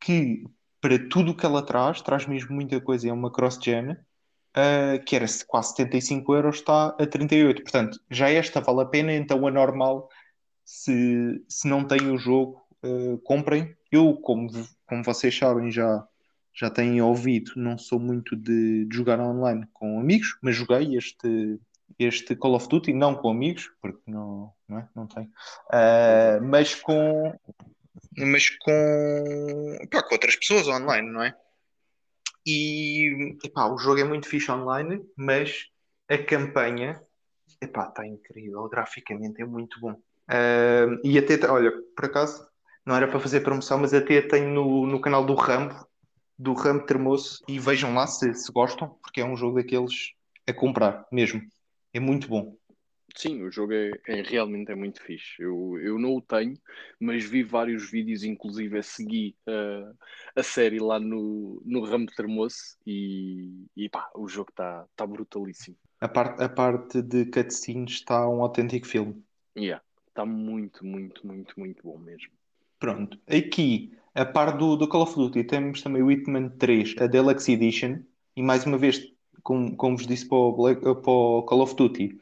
[0.00, 0.44] que,
[0.80, 3.08] para tudo o que ela traz, traz mesmo muita coisa.
[3.08, 3.96] É uma cross-gen
[4.54, 7.62] ah, que era quase 75 euros, está a 38.
[7.62, 9.12] Portanto, já esta vale a pena.
[9.12, 10.08] Então, a normal,
[10.64, 12.60] se, se não têm o jogo,
[13.24, 13.74] comprem.
[13.90, 14.48] Eu, como,
[14.86, 16.06] como vocês sabem, já.
[16.58, 21.60] Já têm ouvido, não sou muito de, de jogar online com amigos, mas joguei este,
[21.98, 24.88] este Call of Duty, não com amigos, porque não, não, é?
[24.94, 25.30] não tem,
[25.70, 27.32] Ah, mas com
[28.18, 31.36] mas com, pá, com outras pessoas online, não é?
[32.46, 35.66] E epá, o jogo é muito fixe online, mas
[36.08, 37.00] a campanha
[37.60, 39.94] epá, está incrível, graficamente é muito bom.
[40.28, 42.48] Ah, e até, olha, por acaso,
[42.86, 45.85] não era para fazer promoção, mas até tenho no, no canal do Rambo,
[46.38, 50.12] do Rambo Termoço, e vejam lá se, se gostam, porque é um jogo daqueles
[50.46, 51.40] a comprar mesmo.
[51.92, 52.56] É muito bom.
[53.16, 55.42] Sim, o jogo é, é- realmente é muito fixe.
[55.42, 56.54] Eu, eu não o tenho,
[57.00, 59.92] mas vi vários vídeos, inclusive a seguir ah,
[60.36, 65.76] a série lá no, no Ramo Termoço e, e pá, o jogo está tá brutalíssimo.
[65.98, 69.24] A parte, a parte de cutscenes está um autêntico filme.
[69.56, 72.35] Yeah, está muito, muito, muito, muito bom mesmo.
[72.78, 73.18] Pronto.
[73.26, 77.52] Aqui, a par do, do Call of Duty, temos também o Hitman 3, a Deluxe
[77.52, 77.98] Edition,
[78.36, 79.00] e mais uma vez,
[79.42, 82.18] como, como vos disse para o, Black- para o Call of Duty,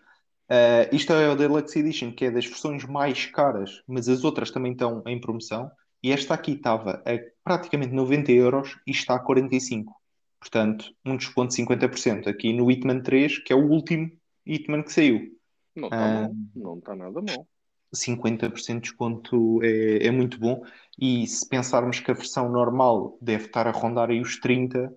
[0.48, 4.50] eh, isto é a Deluxe Edition, que é das versões mais caras, mas as outras
[4.50, 5.70] também estão em promoção,
[6.02, 9.92] e esta aqui estava a praticamente 90 euros e está a 45.
[10.38, 14.10] Portanto, um desconto de 50% aqui no Hitman 3, que é o último
[14.46, 15.32] Hitman que saiu.
[15.74, 16.20] Não está Ah.
[16.22, 17.48] mal, não está nada mal.
[17.94, 20.62] 50% de desconto é, é muito bom.
[20.98, 24.92] E se pensarmos que a versão normal deve estar a rondar aí os 30,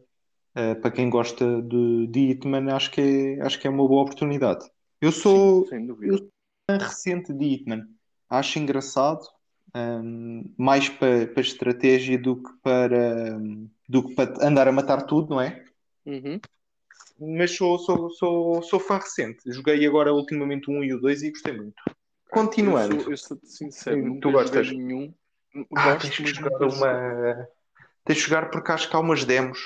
[0.58, 4.02] eh, para quem gosta de, de Hitman, acho que, é, acho que é uma boa
[4.02, 4.66] oportunidade.
[5.00, 6.18] Eu sou Sim, dúvida.
[6.68, 7.88] fã recente de Hitman,
[8.28, 9.22] acho engraçado,
[9.76, 13.40] hum, mais para, para estratégia do que para,
[13.88, 15.64] do que para andar a matar tudo, não é?
[16.04, 16.40] Uhum.
[17.20, 19.52] Mas sou, sou, sou, sou fã recente.
[19.52, 21.84] Joguei agora ultimamente o 1 e o 2 e gostei muito.
[22.32, 22.96] Continuando.
[22.96, 24.72] Eu sou, eu sou sincero, nunca tu gostas?
[24.72, 25.14] nenhum.
[25.76, 27.48] Ah, Gosto, tens que mas jogar uma.
[28.06, 29.60] Tens de jogar porque acho que há umas demos.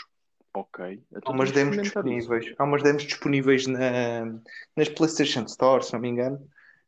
[0.53, 0.83] Ok.
[0.85, 1.93] Há Então umas temos demos de isso.
[1.93, 2.53] disponíveis.
[2.57, 4.25] Há umas demos disponíveis na,
[4.75, 6.39] nas PlayStation Store, se não me engano.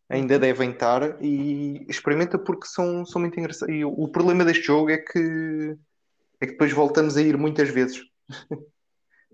[0.09, 1.21] Ainda devem estar.
[1.23, 3.73] E experimenta porque são, são muito engraçados.
[3.73, 5.77] E o, o problema deste jogo é que,
[6.39, 8.01] é que depois voltamos a ir muitas vezes.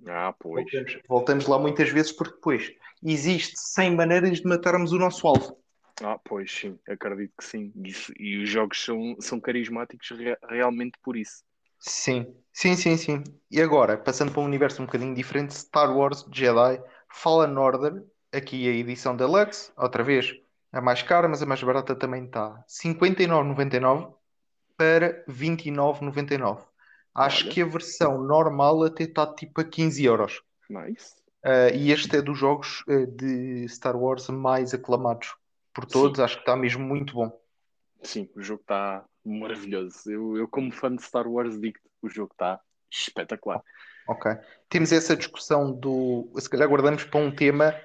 [0.07, 0.63] Ah, pois.
[0.63, 2.71] Voltamos, voltamos lá muitas vezes porque depois
[3.03, 5.58] existe 100 maneiras de matarmos o nosso alvo.
[6.03, 7.71] Ah, pois sim, acredito que sim.
[7.85, 11.43] Isso- e os jogos são, são carismáticos re- realmente por isso.
[11.79, 13.23] Sim, sim, sim, sim.
[13.49, 18.67] E agora, passando para um universo um bocadinho diferente, Star Wars Jedi Fallen Order, aqui
[18.67, 20.33] a edição deluxe, outra vez,
[20.71, 24.13] a mais cara, mas a mais barata também está 59,99
[24.77, 26.65] para 29,99.
[27.15, 27.53] Acho Olha.
[27.53, 30.41] que a versão normal até está tipo a 15 euros.
[30.69, 31.15] Nice.
[31.43, 35.35] Ah, e este é dos jogos ah, de Star Wars mais aclamados
[35.79, 37.31] por todos, acho que está mesmo muito bom.
[38.01, 40.09] Sim, o jogo está maravilhoso.
[40.09, 42.59] Eu, eu, como fã de Star Wars, digo o jogo está
[42.91, 43.61] espetacular.
[44.07, 44.31] Ok.
[44.67, 46.31] Temos essa discussão do.
[46.37, 47.75] Se calhar guardamos para um tema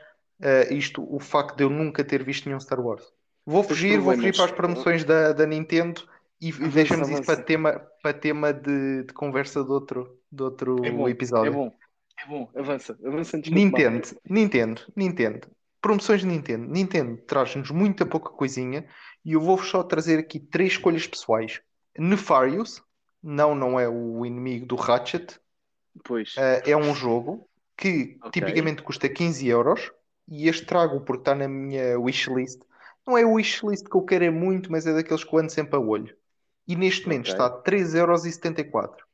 [0.41, 3.13] eh, isto, o facto de eu nunca ter visto nenhum Star Wars.
[3.47, 6.09] Vou fugir, vou fugir para as promoções da, da Nintendo
[6.41, 10.85] e Avança, deixamos isso para tema, para tema de, de conversa de outro, de outro
[10.85, 11.53] É bom, episódio.
[11.53, 11.73] é bom.
[12.17, 13.51] É bom, avança, avança antes.
[13.51, 15.49] Nintendo, Nintendo, Nintendo.
[15.85, 16.66] Promoções de Nintendo.
[16.66, 18.87] Nintendo traz-nos muita pouca coisinha
[19.22, 21.61] e eu vou-vos só trazer aqui três escolhas pessoais.
[21.99, 22.82] Nefarious,
[23.22, 25.39] não, não é o inimigo do Ratchet,
[26.03, 28.32] Pois, Uh, é um jogo que Ok.
[28.32, 29.93] tipicamente custa 15 euros
[30.26, 32.62] e este trago porque está na minha wishlist.
[33.07, 35.53] Não é o wishlist que eu quero é muito, mas é daqueles que eu ando
[35.53, 36.16] sempre a olho.
[36.66, 39.05] E neste momento está a 3,74€.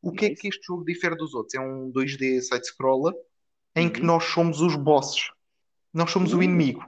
[0.00, 1.56] O que é que este jogo difere dos outros?
[1.56, 3.14] É um 2D side-scroller
[3.74, 4.06] em que Uhum.
[4.06, 5.32] nós somos os bosses.
[5.92, 6.42] Nós somos o Uh.
[6.42, 6.84] inimigo.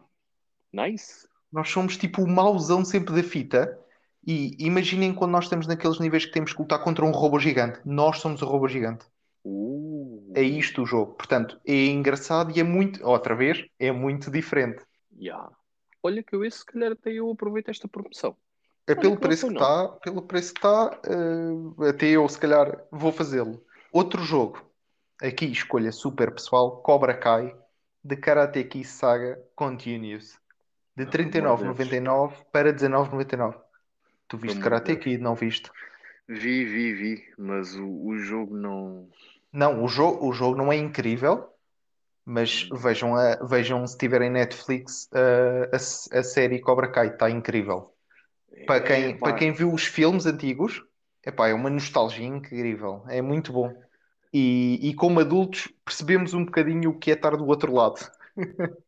[0.72, 1.26] nice.
[1.52, 3.78] Nós somos tipo o mauzão sempre da fita.
[4.26, 7.80] E imaginem quando nós estamos naqueles níveis que temos que lutar contra um robô gigante.
[7.84, 9.04] Nós somos o robô gigante.
[9.44, 11.12] Uh, É isto o jogo.
[11.14, 14.82] Portanto, é engraçado e é muito, outra vez, é muito diferente.
[15.20, 15.50] yeah.
[16.02, 18.36] Olha que eu esse, se calhar até eu aproveito esta promoção.
[18.86, 22.82] É Olha pelo preço que está, pelo preço que está, eh, até eu se calhar
[22.90, 23.62] vou fazê-lo.
[23.92, 24.60] Outro jogo,
[25.20, 27.54] aqui escolha super pessoal, Cobra Kai,
[28.02, 30.38] de Karate Kid Saga Continuous,
[30.96, 31.88] de Pelo amor de Deus.
[32.00, 33.60] 39,99 para 19,99.
[34.28, 34.96] Tu viste Pelo Karate.
[34.96, 35.70] Kid, não viste?
[36.28, 39.08] Vi, vi, vi, mas o, o jogo não.
[39.52, 41.48] Não, o jogo, o jogo não é incrível,
[42.24, 47.92] mas vejam, a, vejam se tiverem Netflix eh, a, a série Cobra Kai, está incrível.
[48.66, 50.82] Para quem, Epá, para quem viu os filmes antigos,
[51.24, 53.72] epá, é uma nostalgia incrível, é muito bom.
[54.32, 58.00] E, e como adultos percebemos um bocadinho o que é estar do outro lado.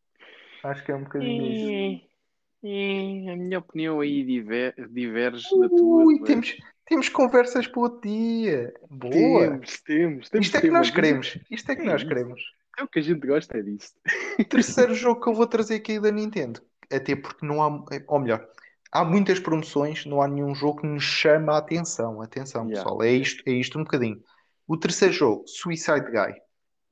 [0.65, 2.11] Acho que é um bocadinho isso.
[2.65, 2.69] É,
[3.29, 6.05] é, a minha opinião aí diver- diverge da tua.
[6.07, 8.73] Ui, temos, temos conversas para outro dia.
[8.91, 9.49] Boa!
[9.51, 11.39] Temos, temos, temos Isto é que nós queremos.
[11.51, 12.09] Isto é que É nós isso.
[12.09, 12.43] queremos.
[12.79, 13.93] É o que a gente gosta, é disso.
[14.49, 16.61] Terceiro jogo que eu vou trazer aqui da Nintendo.
[16.91, 18.49] Até porque não há, ou melhor,
[18.91, 22.23] há muitas promoções, não há nenhum jogo que nos chama a atenção.
[22.23, 22.83] Atenção, Yeah.
[22.83, 24.23] pessoal, é isto, é isto um bocadinho.
[24.67, 26.35] O terceiro jogo, Suicide Guy.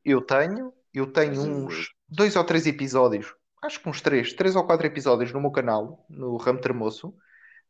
[0.04, 4.64] Eu tenho, eu tenho uns dois ou três episódios, acho que uns três, três ou
[4.64, 7.14] quatro episódios no meu canal, no Ramo Tremoço,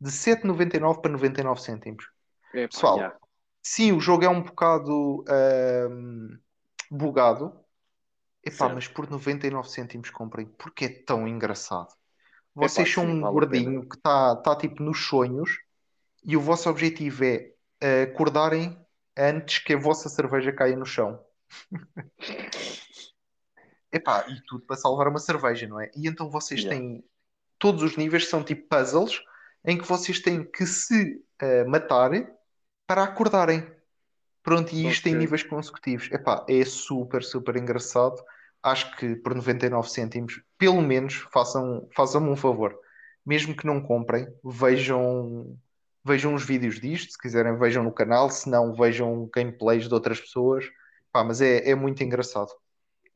[0.00, 2.10] de 7,99 para 99 cêntimos.
[2.52, 3.16] Epá, Pessoal, yeah.
[3.62, 6.36] Sim, o jogo é um bocado ahm,
[6.90, 7.56] bugado.
[8.44, 11.94] Epá, mas por 99 cêntimos comprem, porque é tão engraçado.
[12.54, 15.58] Vocês Epá, são um vale gordinho que está tá, tipo nos sonhos
[16.24, 18.76] e o vosso objetivo é ah, acordarem
[19.16, 21.24] antes que a vossa cerveja caia no chão.
[23.92, 25.90] Epá, e tudo para salvar uma cerveja, não é?
[25.94, 26.64] E então vocês Yeah.
[26.64, 27.04] têm
[27.58, 29.20] todos os níveis são tipo puzzles
[29.64, 32.28] em que vocês têm que se ah, matarem
[32.86, 33.66] para acordarem.
[34.42, 35.16] Pronto, e isto em Ok.
[35.16, 36.10] níveis consecutivos.
[36.12, 38.16] Epá, é super, super engraçado.
[38.62, 42.78] Acho que por 99 cêntimos, pelo menos, façam, façam-me um favor.
[43.26, 45.58] Mesmo que não comprem, vejam,
[46.04, 47.12] vejam os vídeos disto.
[47.12, 48.30] Se quiserem, vejam no canal.
[48.30, 50.64] Se não, vejam gameplays de outras pessoas.
[51.12, 52.50] Pá, mas é, é muito engraçado.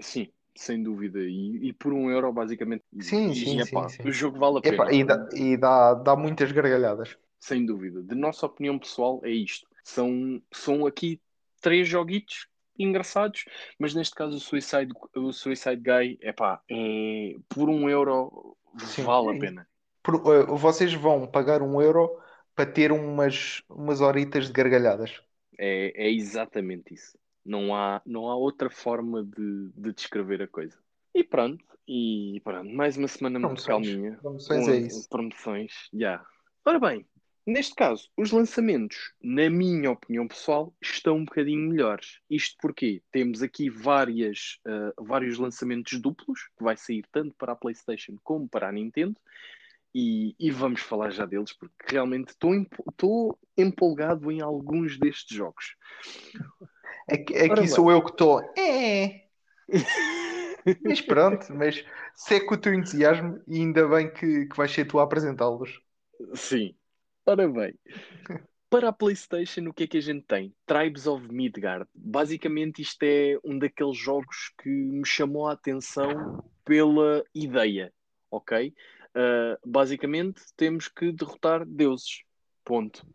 [0.00, 1.20] Sim, sem dúvida.
[1.20, 2.84] E, e por um euro, basicamente.
[3.00, 4.08] Sim, e, sim, epá, sim, sim.
[4.08, 4.74] O jogo vale a pena.
[4.76, 7.16] Epá, e dá, e dá, dá muitas gargalhadas.
[7.38, 8.02] Sem dúvida.
[8.02, 9.66] De nossa opinião pessoal, é isto.
[9.84, 11.20] São, são aqui
[11.60, 13.44] três joguitos engraçados,
[13.78, 19.28] mas neste caso o Suicide, o Suicide Guy, epá, é por um euro Sim, vale
[19.32, 19.68] é a pena.
[20.02, 22.18] Por- eh, vocês vão pagar um euro
[22.56, 25.20] para ter umas, umas horitas de gargalhadas.
[25.58, 27.16] É, é exatamente isso.
[27.44, 30.76] Não há, não há outra forma de, de descrever a coisa.
[31.14, 34.18] E pronto, e pronto, mais uma semana muito calminha.
[34.20, 35.08] Promoções com é isso.
[35.08, 36.24] promoções, já.
[36.64, 37.06] Ora bem,
[37.46, 42.20] neste caso, os lançamentos, na minha opinião pessoal, estão um bocadinho melhores.
[42.28, 47.56] Isto porque temos aqui várias, ah, vários lançamentos duplos, que vai sair tanto para a
[47.56, 49.16] PlayStation como para a Nintendo.
[49.98, 55.34] E, e vamos falar já deles, porque realmente estou empo- estou empolgado em alguns destes
[55.34, 55.74] jogos.
[57.10, 57.68] Aqui, aqui Ora bem.
[57.68, 58.42] sou eu que estou.
[58.58, 59.22] É.
[60.84, 61.82] Mas pronto, mas
[62.14, 65.04] se é com o teu entusiasmo e ainda bem que, que vais ser tu a
[65.04, 65.80] apresentá-los.
[66.34, 66.74] Sim.
[67.24, 67.72] Ora bem.
[68.68, 70.52] Para a PlayStation, o que é que a gente tem?
[70.66, 71.88] Tribes of Midgard.
[71.94, 77.92] Basicamente, isto é um daqueles jogos que me chamou a atenção pela ideia,
[78.30, 78.74] ok?
[79.16, 82.22] Uh, basicamente, temos que derrotar deuses.
[82.62, 83.06] Ponto.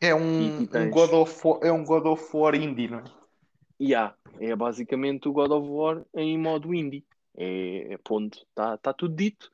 [0.00, 2.98] É um, e um tens- God of War, é um God of War indie, não
[2.98, 3.94] é?
[3.94, 4.14] Há.
[4.40, 7.04] É basicamente o God of War em modo indie.
[7.36, 8.38] É, é ponto.
[8.48, 9.50] Está tá tudo dito.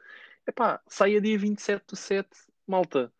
[0.46, 2.28] Epá, sai a dia 27 do 7.
[2.66, 3.12] Malta,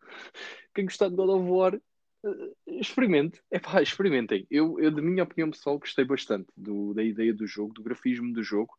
[0.73, 3.39] quem gostar de God of War, eh, experimente.
[3.51, 4.47] Epá, experimentem.
[4.49, 8.33] Eu, eu, de minha opinião pessoal, gostei bastante do- da ideia do jogo, do grafismo
[8.33, 8.73] do jogo.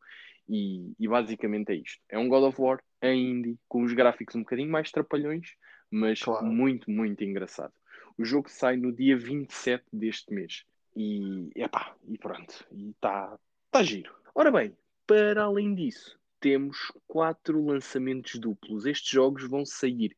[0.48, 2.00] E, e basicamente é isto.
[2.08, 2.80] É um God of War
[3.12, 5.54] em indie, com os gráficos um bocadinho mais trapalhões,
[5.90, 6.46] mas Claro.
[6.46, 7.72] muito, muito engraçado.
[8.18, 10.64] O jogo sai no dia 27 deste mês.
[10.94, 13.38] E, epá, e pronto, e está
[13.70, 14.14] tá giro.
[14.34, 14.74] Ora bem,
[15.06, 18.86] para além disso, temos quatro lançamentos duplos.
[18.86, 20.16] Estes jogos vão sair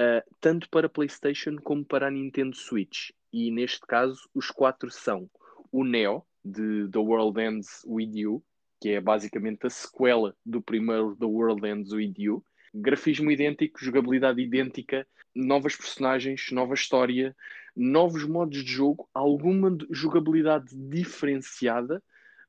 [0.00, 3.10] uh, tanto para PlayStation como para a Nintendo Switch.
[3.32, 5.30] E neste caso, os quatro são
[5.70, 8.42] o Neo, de The World Ends With You,
[8.80, 12.44] que é basicamente a sequela do primeiro The World Ends With You.
[12.74, 17.34] Grafismo idêntico, jogabilidade idêntica, novas personagens, nova história,
[17.74, 22.02] novos modos de jogo, alguma jogabilidade diferenciada.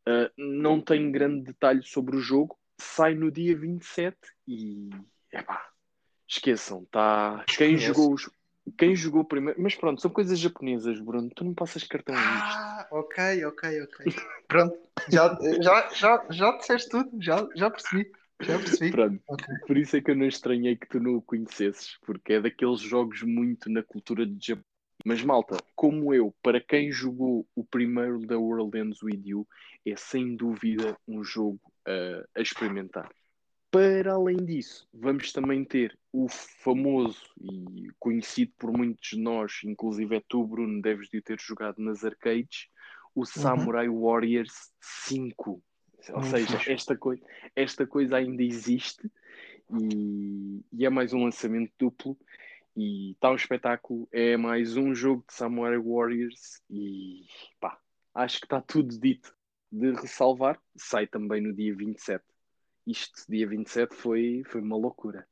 [0.08, 2.58] Uh, não tenho grande detalhe sobre o jogo.
[2.80, 4.18] Sai no dia 27
[4.48, 4.90] e.
[5.32, 5.70] Epá,
[6.28, 7.44] esqueçam, tá.
[7.48, 8.30] Quem jogou os,
[8.78, 9.62] quem jogou primeiro.
[9.62, 11.30] Mas pronto, são coisas japonesas, Bruno.
[11.36, 12.58] Tu não passas cartão a isto.
[12.58, 14.16] Ah, ok, ok, ok.
[14.48, 14.78] Pronto,
[15.10, 18.12] já, já, já, já disseste tudo, já, já percebi.
[18.42, 18.92] Já percebi.
[18.92, 19.56] Pronto, okay.
[19.68, 22.80] por isso é que eu não estranhei que tu não o conhecesses, porque é daqueles
[22.80, 24.64] jogos muito na cultura de Japão.
[25.06, 29.48] Mas malta, como eu, para quem jogou o primeiro da World Ends With You,
[29.86, 33.10] é sem dúvida um jogo uh, a experimentar.
[33.72, 40.16] Para além disso, vamos também ter o famoso e conhecido por muitos de nós, inclusive
[40.16, 42.68] é tu, Bruno, deves de ter jogado nas arcades,
[43.14, 43.26] o uhum.
[43.26, 45.62] Samurai Warriors 5.
[46.14, 47.22] Ou seja, esta, coi
[47.56, 49.12] esta coisa ainda existe
[49.80, 52.18] e, e, é mais um lançamento duplo
[52.76, 54.08] e está um espetáculo.
[54.12, 57.28] É mais um jogo de Samurai Warriors e
[57.60, 57.78] pá,
[58.16, 59.36] acho que está tudo dito
[59.72, 60.60] de ressalvar.
[60.76, 62.24] Sai também no dia 27
[62.90, 65.26] isto, dia 27, foi, foi uma loucura.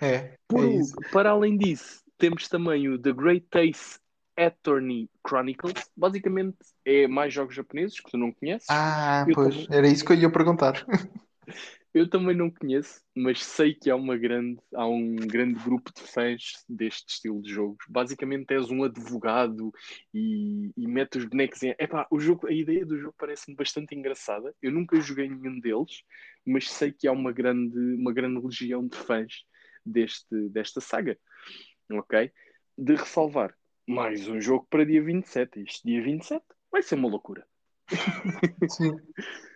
[0.00, 0.78] É, Por, é
[1.10, 3.98] para além disso, temos também o The Great Taste
[4.36, 5.90] Attorney Chronicles.
[5.96, 8.66] Basicamente é mais jogos japoneses que tu não conheces.
[8.70, 9.78] Ah, eu pois, também...
[9.78, 10.84] era isso que eu ia perguntar.
[11.92, 16.02] Eu também não conheço, mas sei que há uma grande, há um grande grupo de
[16.02, 17.84] fãs deste estilo de jogos.
[17.88, 19.72] Basicamente és um advogado
[20.14, 21.74] e, e mete os bonecos em.
[21.78, 24.54] Epá, o jogo, a ideia do jogo parece-me bastante engraçada.
[24.62, 26.04] Eu nunca joguei nenhum deles,
[26.46, 29.44] mas sei que há uma grande, uma grande legião de fãs
[29.84, 31.18] deste, desta saga.
[31.90, 32.30] Ok?
[32.78, 33.52] De ressalvar,
[33.84, 35.60] mais um jogo para dia 27.
[35.60, 37.44] Este dia 27 vai ser uma loucura.
[38.68, 38.92] Sim.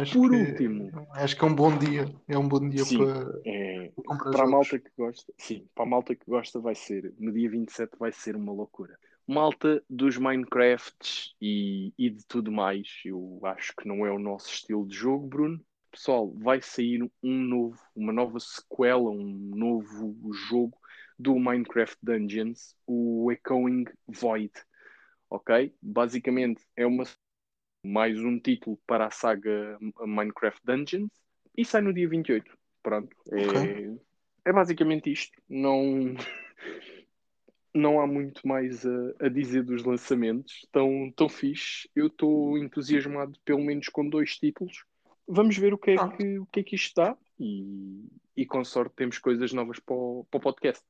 [0.00, 2.06] Acho Por que, último, acho que é um bom dia.
[2.26, 5.84] É um bom dia sim, para, é, para para a malta que gosta, sim, para
[5.84, 8.98] a malta que gosta vai ser, no dia 27 vai ser uma loucura.
[9.26, 14.48] Malta dos Minecrafts e, e de tudo mais, eu acho que não é o nosso
[14.50, 15.60] estilo de jogo, Bruno.
[15.90, 20.78] Pessoal, vai sair um novo, uma nova sequela, um novo jogo
[21.18, 24.52] do Minecraft Dungeons, o Echoing Void.
[25.28, 25.74] Ok?
[25.80, 27.04] Basicamente é uma
[27.84, 31.10] mais um título para a saga Minecraft Dungeons
[31.56, 32.56] e sai no dia 28.
[32.82, 34.00] Pronto, é, okay.
[34.44, 35.40] é basicamente isto.
[35.48, 36.14] Não,
[37.74, 40.66] não há muito mais a, a dizer dos lançamentos.
[40.70, 41.88] Tão, tão fixe.
[41.94, 44.84] Eu estou entusiasmado, pelo menos com dois títulos.
[45.26, 46.08] Vamos ver o que é, ah.
[46.08, 48.04] que, o que, é que isto dá e,
[48.36, 50.82] e com sorte temos coisas novas para o, para o podcast.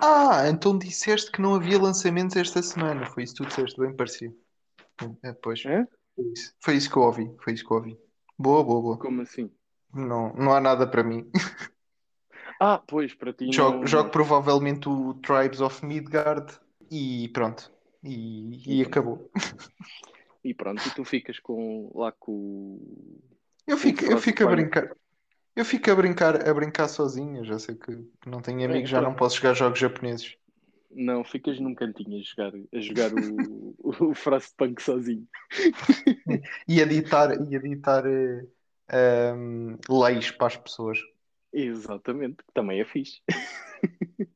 [0.00, 3.06] Ah, então disseste que não havia lançamentos esta semana.
[3.06, 4.36] Foi isso que tu disseste, bem parecido.
[5.22, 5.64] É, pois.
[5.64, 5.86] É?
[6.14, 6.54] Foi isso.
[6.60, 7.34] Foi isso que eu ouvi.
[7.42, 7.98] Foi isso que eu ouvi.
[8.38, 8.98] Boa, boa, boa.
[8.98, 9.50] Como assim?
[9.92, 11.30] Não, não há nada para mim.
[12.60, 13.86] Ah, pois, para ti Jogo, não...
[13.86, 16.56] jogo provavelmente o Tribes of Midgard
[16.90, 17.70] e pronto.
[18.02, 19.30] E, e acabou.
[20.44, 22.78] E pronto, e tu ficas com, lá com
[23.66, 24.94] Eu fico, eu fico a brincar.
[25.56, 27.44] Eu fico a brincar, a brincar sozinho.
[27.44, 30.36] Já sei que não tenho amigos, já não posso jogar jogos japoneses.
[30.94, 33.74] Não, ficas num cantinho a jogar, a jogar o,
[34.10, 35.26] o Frostpunk sozinho.
[36.68, 40.98] e editar, e editar um, leis para as pessoas.
[41.52, 43.20] Exatamente, que também é fixe.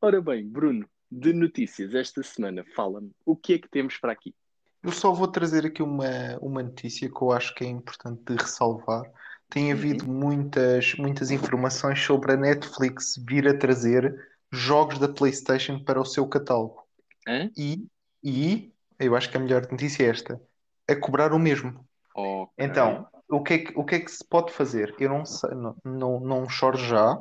[0.00, 4.34] Ora bem, Bruno, de notícias esta semana, fala-me, o que é que temos para aqui?
[4.82, 8.36] Eu só vou trazer aqui uma, uma notícia que eu acho que é importante de
[8.36, 9.02] ressalvar.
[9.48, 10.12] Tem havido uhum.
[10.12, 14.14] muitas, muitas informações sobre a Netflix vir a trazer
[14.50, 16.84] jogos da PlayStation para o seu catálogo.
[17.26, 17.50] Hã?
[17.56, 17.86] E,
[18.22, 20.40] e eu acho que a melhor notícia é esta:
[20.88, 21.86] a cobrar o mesmo.
[22.14, 22.66] Okay.
[22.66, 24.94] Então, o que, é que, o que é que se pode fazer?
[24.98, 27.18] Eu não sei, não, não, não choro já,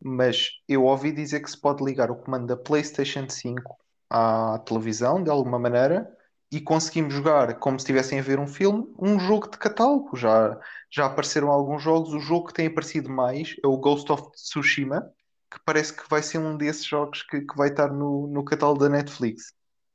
[0.00, 3.76] mas eu ouvi dizer que se pode ligar o comando da PlayStation 5
[4.08, 6.08] à televisão, de alguma maneira,
[6.50, 10.16] e conseguimos jogar como se estivessem a ver um filme, um jogo de catálogo.
[10.16, 10.58] Já,
[10.90, 12.14] já apareceram alguns jogos.
[12.14, 15.12] O jogo que tem aparecido mais é o Ghost of Tsushima,
[15.50, 18.80] que parece que vai ser um desses jogos que, que vai estar no, no catálogo
[18.80, 19.54] da Netflix.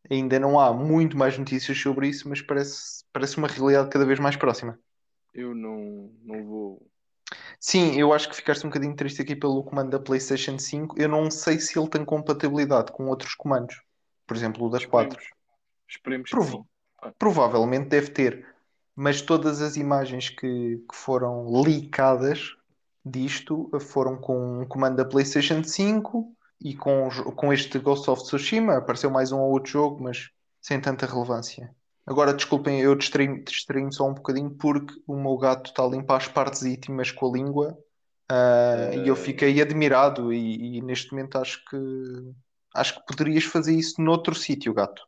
[0.10, 4.20] Ainda não há muito mais notícias sobre isso, mas parece, parece uma realidade cada vez
[4.20, 4.78] mais próxima.
[5.34, 6.88] Eu não, não vou.
[7.60, 11.00] Sim, eu acho que ficaste um bocadinho triste aqui pelo comando da PlayStation 5.
[11.00, 13.82] Eu não sei se ele tem compatibilidade com outros comandos.
[14.28, 15.16] Por exemplo, o das Esperemos.
[15.16, 15.36] 4.
[15.88, 16.66] Esperemos Prova sim.
[17.18, 18.46] Provavelmente deve ter,
[18.96, 22.56] mas todas as imagens que, que foram leakadas
[23.06, 28.78] disto foram com um comando da PlayStation 5 e com, com este Ghost of Tsushima.
[28.78, 30.30] Apareceu mais um ou outro jogo, mas
[30.62, 31.76] sem tanta relevância.
[32.06, 36.18] Agora, desculpem, eu distraí-me distraí só um bocadinho porque o meu gato está a limpar
[36.18, 37.78] as partes íntimas com a língua
[38.32, 41.78] uh, e eu fiquei admirado e, e, neste momento acho que
[42.76, 45.02] acho que poderias fazer isso noutro sítio, gato.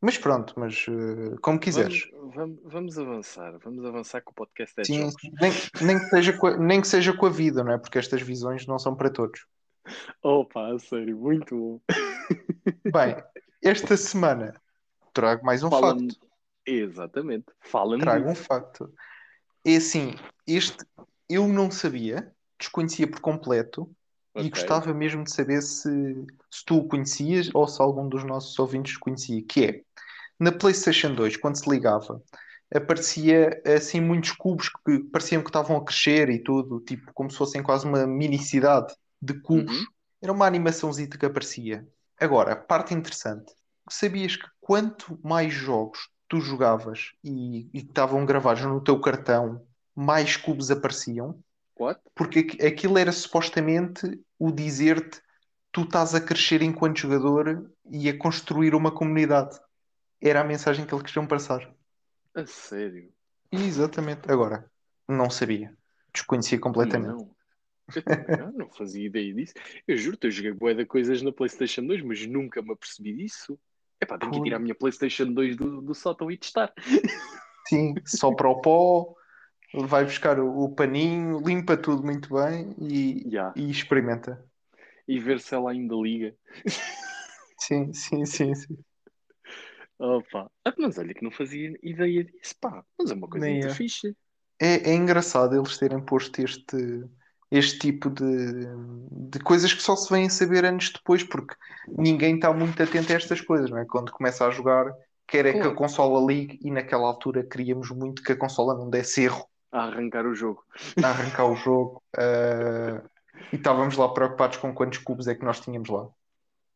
[0.00, 2.10] Mas pronto, mas uh, como quiseres.
[2.12, 6.38] Vamos, vamos, vamos, avançar, vamos avançar com o podcast é Sim, nem, nem, que seja
[6.46, 7.78] a, nem que seja com a vida, não é?
[7.78, 9.46] Porque estas visões não são para todos.
[10.22, 11.80] Opa, sério, muito bom.
[12.84, 13.16] Bem,
[13.62, 14.60] esta semana
[15.12, 16.18] trago mais um Fala facto.
[16.66, 17.46] Exatamente.
[17.60, 18.02] Fala-me.
[18.02, 18.92] Trago um facto.
[19.64, 20.14] É assim,
[20.46, 20.84] este
[21.28, 23.90] eu não sabia, desconhecia por completo
[24.34, 24.46] okay.
[24.46, 25.90] e gostava mesmo de saber se,
[26.50, 29.80] se tu o conhecias ou se algum dos nossos ouvintes conhecia, que é
[30.38, 32.20] na PlayStation 2, quando se ligava,
[32.74, 37.36] aparecia assim muitos cubos que pareciam que estavam a crescer e tudo, tipo como se
[37.36, 39.76] fossem quase uma mini cidade de cubos.
[39.76, 39.86] Uhum.
[40.20, 41.86] Era uma animaçãozinha que aparecia.
[42.18, 43.52] Agora, parte interessante.
[43.88, 49.62] Sabias que quanto mais jogos tu jogavas e estavam gravados no teu cartão,
[49.94, 51.38] mais cubos apareciam?
[51.78, 52.00] What?
[52.14, 55.20] Porque aquilo era supostamente o dizer-te
[55.72, 59.58] tu estás a crescer enquanto jogador e a construir uma comunidade.
[60.20, 61.74] Era a mensagem que eles queriam passar.
[62.34, 63.12] A sério?
[63.50, 64.30] Exatamente.
[64.30, 64.70] Agora,
[65.08, 65.76] não sabia.
[66.12, 67.16] Desconhecia completamente.
[67.16, 67.34] Não.
[68.40, 69.52] Eu não fazia ideia disso.
[69.86, 73.58] Eu juro-te, eu joguei bué de coisas na PlayStation 2, mas nunca me apercebi disso.
[74.00, 76.72] Epá, tenho que tirar a minha PlayStation 2 do, do sótão e testar.
[77.68, 79.14] Sim, só para o pó,
[79.86, 83.52] vai buscar o, o paninho, limpa tudo muito bem e, yeah.
[83.56, 84.44] e experimenta.
[85.06, 86.34] E ver se ela ainda liga.
[87.58, 88.78] Sim, sim, sim, sim.
[89.98, 90.50] Opa.
[90.64, 92.84] Ah, mas olha que não fazia ideia disso, pá.
[92.98, 93.74] Mas é uma coisa Nem muito é.
[93.74, 94.16] fixe.
[94.60, 97.04] É, é engraçado eles terem posto este,
[97.50, 98.66] este tipo de,
[99.10, 101.54] de coisas que só se vêm a saber anos depois, porque
[101.88, 103.84] ninguém está muito atento a estas coisas, não é?
[103.84, 104.92] Quando começa a jogar,
[105.26, 108.90] quer é que a consola ligue e naquela altura queríamos muito que a consola não
[108.90, 109.48] desse erro.
[109.74, 110.64] A arrancar o jogo.
[111.02, 112.00] A arrancar o jogo.
[112.16, 113.04] Uh,
[113.52, 116.08] e estávamos lá preocupados com quantos cubos é que nós tínhamos lá.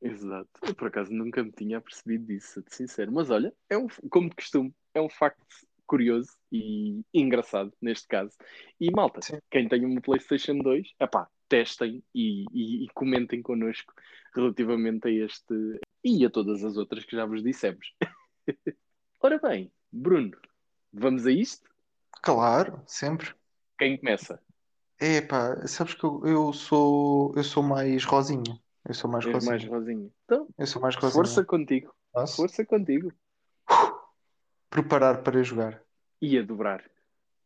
[0.03, 0.51] Exato.
[0.63, 3.13] Eu por acaso nunca me tinha percebido disso, de sincero.
[3.13, 5.47] Mas olha, é um, como de costume, é um facto
[5.87, 8.37] curioso e engraçado neste caso.
[8.81, 9.39] E malta, Sim.
[9.49, 13.95] quem tem uma PlayStation 2, epá, testem e, e, e, comentem connosco
[14.35, 15.55] relativamente a este
[16.03, 17.95] e a todas as outras que já vos dissemos.
[19.23, 20.37] Ora bem, Bruno,
[20.93, 21.68] vamos a isto?
[22.23, 23.35] Claro, sempre.
[23.79, 24.41] Quem começa?
[25.01, 28.61] É pá, sabes que eu, eu, sou eu sou mais rosinha.
[28.85, 29.51] Eu sou mais rosinha.
[29.53, 30.11] mais rosinha.
[30.25, 31.13] Então, eu sou mais rosinha.
[31.13, 31.95] Força contigo.
[32.13, 32.37] Nossa.
[32.37, 33.13] Força contigo.
[34.69, 35.83] Preparar para jogar.
[36.21, 36.85] E a dobrar.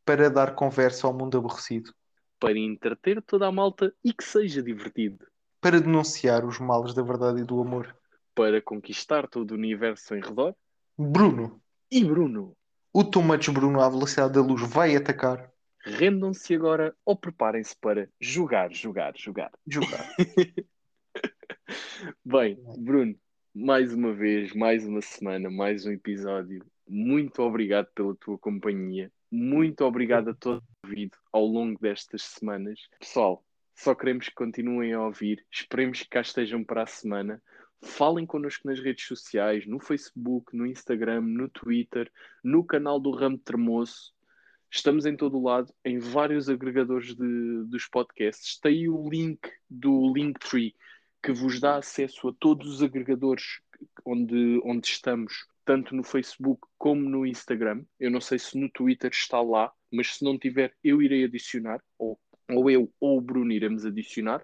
[0.05, 1.95] Para dar conversa ao mundo aborrecido.
[2.41, 5.27] Para entreter toda a malta e que seja divertido.
[5.61, 7.97] Para denunciar os males da verdade e do amor.
[8.35, 10.57] Para conquistar todo o universo em redor.
[10.99, 11.63] Bruno.
[11.91, 12.57] E Bruno.
[12.95, 15.51] O Tomates Bruno à velocidade da luz vai atacar.
[15.83, 19.51] Rendam-se agora ou preparem-se para jogar, jogar, jogar.
[19.67, 20.15] Jogar.
[22.23, 23.15] Bem, Bruno,
[23.55, 26.63] mais uma vez, mais uma semana, mais um episódio.
[26.87, 29.11] Muito obrigado pela tua companhia.
[29.31, 32.79] Muito obrigado a todo o ouvido ao longo destas semanas.
[33.01, 33.43] Pessoal,
[33.75, 35.43] só queremos que continuem a ouvir.
[35.51, 37.43] Esperemos que cá estejam para a semana.
[37.85, 42.11] Falem connosco nas redes sociais, no Facebook, no Instagram, no Twitter,
[42.43, 44.15] no canal do Ramo Tremoço.
[44.71, 48.59] Estamos em todo o lado, em vários agregadores de, dos podcasts.
[48.59, 50.75] Tem aí o link do Linktree
[51.23, 53.61] que vos dá acesso a todos os agregadores
[54.05, 57.85] onde, onde estamos, tanto no Facebook como no Instagram.
[57.99, 61.83] Eu não sei se no Twitter está lá, mas se não tiver, eu irei adicionar,
[61.99, 62.19] ou,
[62.49, 64.43] ou eu ou o Bruno iremos adicionar.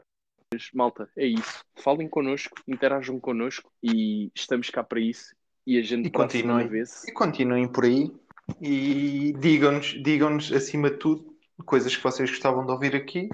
[0.52, 1.64] Mas, malta, é isso.
[1.76, 5.34] Falem connosco, interajam connosco e estamos cá para isso.
[5.66, 6.70] E a gente e continuem,
[7.06, 8.10] e continuem por aí
[8.62, 11.36] e digam-nos digam acima de tudo
[11.66, 13.28] coisas que vocês gostavam de ouvir aqui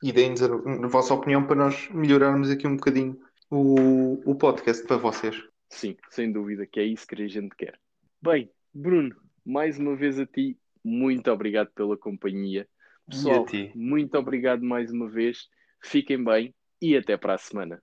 [0.00, 4.86] e deem-nos a, a, vossa opinião para nós melhorarmos aqui um bocadinho o, o podcast
[4.86, 5.42] para vocês.
[5.68, 7.76] Sim, sem dúvida, que é isso que a gente quer.
[8.22, 12.68] Bem, Bruno, mais uma vez a ti, muito obrigado pela companhia.
[13.08, 13.44] Pessoal,
[13.74, 15.48] muito obrigado mais uma vez.
[15.84, 17.80] Fiquem bem e até para a semana.